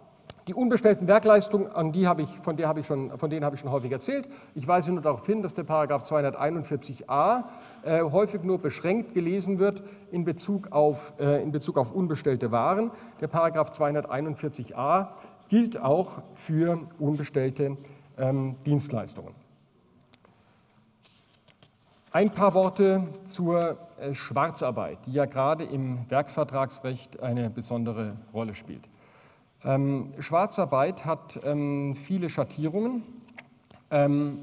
[0.46, 3.56] die unbestellten Werkleistungen, an die habe ich, von, der habe ich schon, von denen habe
[3.56, 4.28] ich schon häufig erzählt.
[4.54, 7.44] Ich weise nur darauf hin, dass der Paragraph 241a
[7.82, 12.90] äh, häufig nur beschränkt gelesen wird in Bezug, auf, äh, in Bezug auf unbestellte Waren.
[13.20, 15.08] Der Paragraph 241a
[15.48, 17.78] gilt auch für unbestellte
[18.18, 19.34] ähm, Dienstleistungen.
[22.12, 28.88] Ein paar Worte zur äh, Schwarzarbeit, die ja gerade im Werkvertragsrecht eine besondere Rolle spielt.
[29.64, 33.02] Ähm, Schwarzarbeit hat ähm, viele Schattierungen.
[33.90, 34.40] Ähm,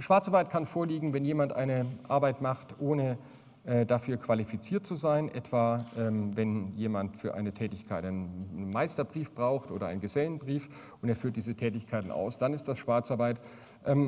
[0.00, 3.16] Schwarzarbeit kann vorliegen, wenn jemand eine Arbeit macht, ohne
[3.64, 9.86] äh, dafür qualifiziert zu sein, etwa wenn jemand für eine Tätigkeit einen Meisterbrief braucht oder
[9.86, 10.68] einen Gesellenbrief
[11.00, 13.40] und er führt diese Tätigkeiten aus, dann ist das Schwarzarbeit.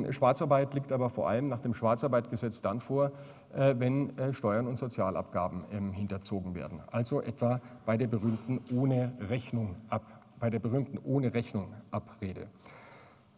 [0.09, 3.11] Schwarzarbeit liegt aber vor allem nach dem Schwarzarbeitgesetz dann vor,
[3.53, 6.81] äh, wenn äh, Steuern und Sozialabgaben hinterzogen werden.
[6.91, 10.03] Also etwa bei der berühmten ohne Rechnung ab
[10.39, 12.47] bei der berühmten ohne Rechnung Abrede.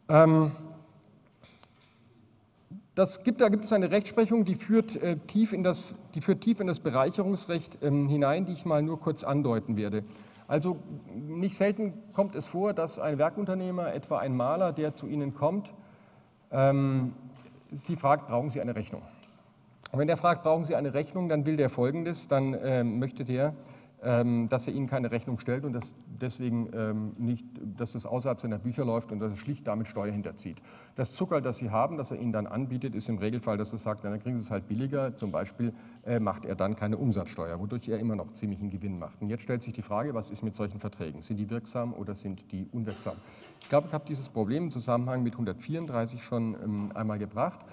[0.10, 0.52] Ähm,
[3.24, 6.60] gibt, da gibt es eine Rechtsprechung, die führt, äh, tief, in das, die führt tief
[6.60, 10.04] in das Bereicherungsrecht ähm, hinein, die ich mal nur kurz andeuten werde.
[10.48, 10.80] Also
[11.14, 15.72] nicht selten kommt es vor, dass ein Werkunternehmer, etwa ein Maler, der zu Ihnen kommt,
[16.52, 17.14] ähm,
[17.72, 19.04] Sie fragt, brauchen Sie eine Rechnung?
[19.92, 23.24] Und wenn der fragt, brauchen Sie eine Rechnung, dann will der Folgendes, dann äh, möchte
[23.24, 23.54] der
[24.02, 27.46] dass er ihnen keine Rechnung stellt und dass deswegen ähm, nicht,
[27.78, 30.58] dass das außerhalb seiner Bücher läuft und dass er schlicht damit Steuer hinterzieht.
[30.96, 33.78] Das Zucker, das sie haben, das er ihnen dann anbietet, ist im Regelfall, dass er
[33.78, 35.16] sagt, dann kriegen sie es halt billiger.
[35.16, 35.74] Zum Beispiel
[36.06, 39.22] äh, macht er dann keine Umsatzsteuer, wodurch er immer noch ziemlichen Gewinn macht.
[39.22, 41.22] Und jetzt stellt sich die Frage, was ist mit solchen Verträgen?
[41.22, 43.18] Sind die wirksam oder sind die unwirksam?
[43.60, 47.66] Ich glaube, ich habe dieses Problem im Zusammenhang mit 134 schon ähm, einmal gebracht.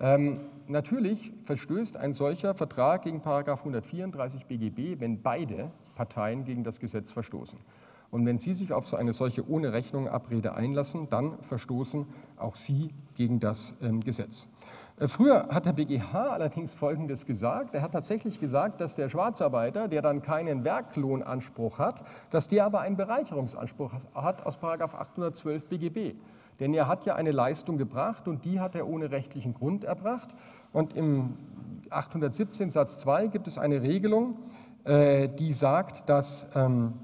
[0.00, 7.12] Ähm, natürlich verstößt ein solcher Vertrag gegen 134 BGB, wenn beide Parteien gegen das Gesetz
[7.12, 7.58] verstoßen.
[8.10, 12.54] Und wenn Sie sich auf so eine solche ohne Rechnung Abrede einlassen, dann verstoßen auch
[12.54, 14.46] Sie gegen das ähm, Gesetz.
[14.98, 17.74] Äh, früher hat der BGH allerdings Folgendes gesagt.
[17.74, 22.80] Er hat tatsächlich gesagt, dass der Schwarzarbeiter, der dann keinen Werklohnanspruch hat, dass der aber
[22.80, 26.14] einen Bereicherungsanspruch hat aus 812 BGB.
[26.60, 30.30] Denn er hat ja eine Leistung gebracht und die hat er ohne rechtlichen Grund erbracht.
[30.72, 31.36] Und im
[31.90, 34.38] 817 Satz 2 gibt es eine Regelung,
[34.84, 36.94] äh, die sagt, dass ähm,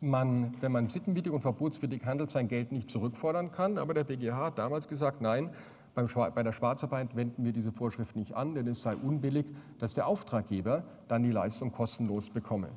[0.00, 3.78] man, wenn man sittenwidrig und verbotswidrig handelt, sein Geld nicht zurückfordern kann.
[3.78, 5.50] Aber der BGH hat damals gesagt, nein,
[5.94, 9.46] bei der Schwarzarbeit wenden wir diese Vorschrift nicht an, denn es sei unbillig,
[9.78, 12.68] dass der Auftraggeber dann die Leistung kostenlos bekomme.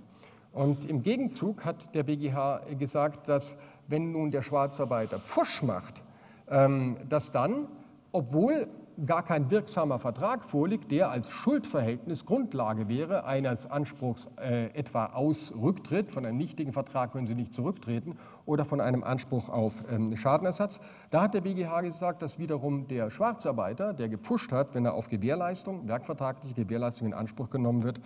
[0.52, 6.04] Und im Gegenzug hat der BGH gesagt, dass wenn nun der Schwarzarbeiter Pfusch macht,
[6.50, 7.68] ähm, dass dann,
[8.12, 8.68] obwohl
[9.06, 15.54] gar kein wirksamer Vertrag vorliegt, der als Schuldverhältnis Grundlage wäre eines Anspruchs äh, etwa aus
[15.56, 20.16] Rücktritt, von einem nichtigen Vertrag können Sie nicht zurücktreten, oder von einem Anspruch auf ähm,
[20.16, 20.82] Schadenersatz.
[21.12, 25.08] Da hat der BGH gesagt, dass wiederum der Schwarzarbeiter, der gepfuscht hat, wenn er auf
[25.08, 28.02] Gewährleistung, werkvertragliche Gewährleistung in Anspruch genommen wird,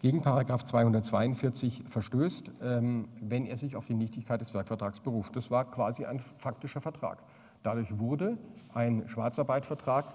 [0.00, 5.36] gegen Paragraph 242 verstößt, ähm, wenn er sich auf die Nichtigkeit des Werkvertrags beruft.
[5.36, 7.22] Das war quasi ein faktischer Vertrag.
[7.62, 8.38] Dadurch wurde
[8.72, 10.06] ein Schwarzarbeitvertrag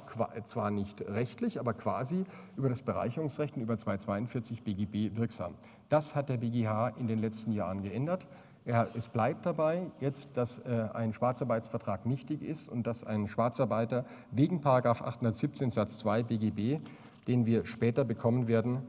[0.45, 2.25] zwar nicht rechtlich, aber quasi
[2.57, 5.53] über das Bereicherungsrecht und über 242 BGB wirksam.
[5.87, 8.25] Das hat der BGH in den letzten Jahren geändert.
[8.65, 14.05] Er, es bleibt dabei jetzt, dass äh, ein Schwarzarbeitsvertrag nichtig ist und dass ein Schwarzarbeiter
[14.31, 16.79] wegen 817 Satz 2 BGB,
[17.27, 18.81] den wir später bekommen werden,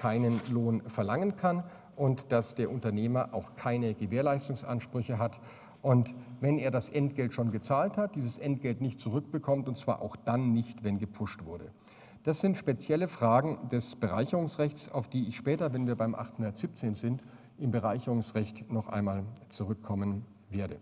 [0.00, 1.64] keinen Lohn verlangen kann
[1.96, 5.40] und dass der Unternehmer auch keine Gewährleistungsansprüche hat.
[5.82, 10.16] Und wenn er das Entgelt schon gezahlt hat, dieses Entgelt nicht zurückbekommt, und zwar auch
[10.16, 11.70] dann nicht, wenn gepusht wurde.
[12.22, 17.22] Das sind spezielle Fragen des Bereicherungsrechts, auf die ich später, wenn wir beim 817 sind,
[17.58, 20.76] im Bereicherungsrecht noch einmal zurückkommen werde.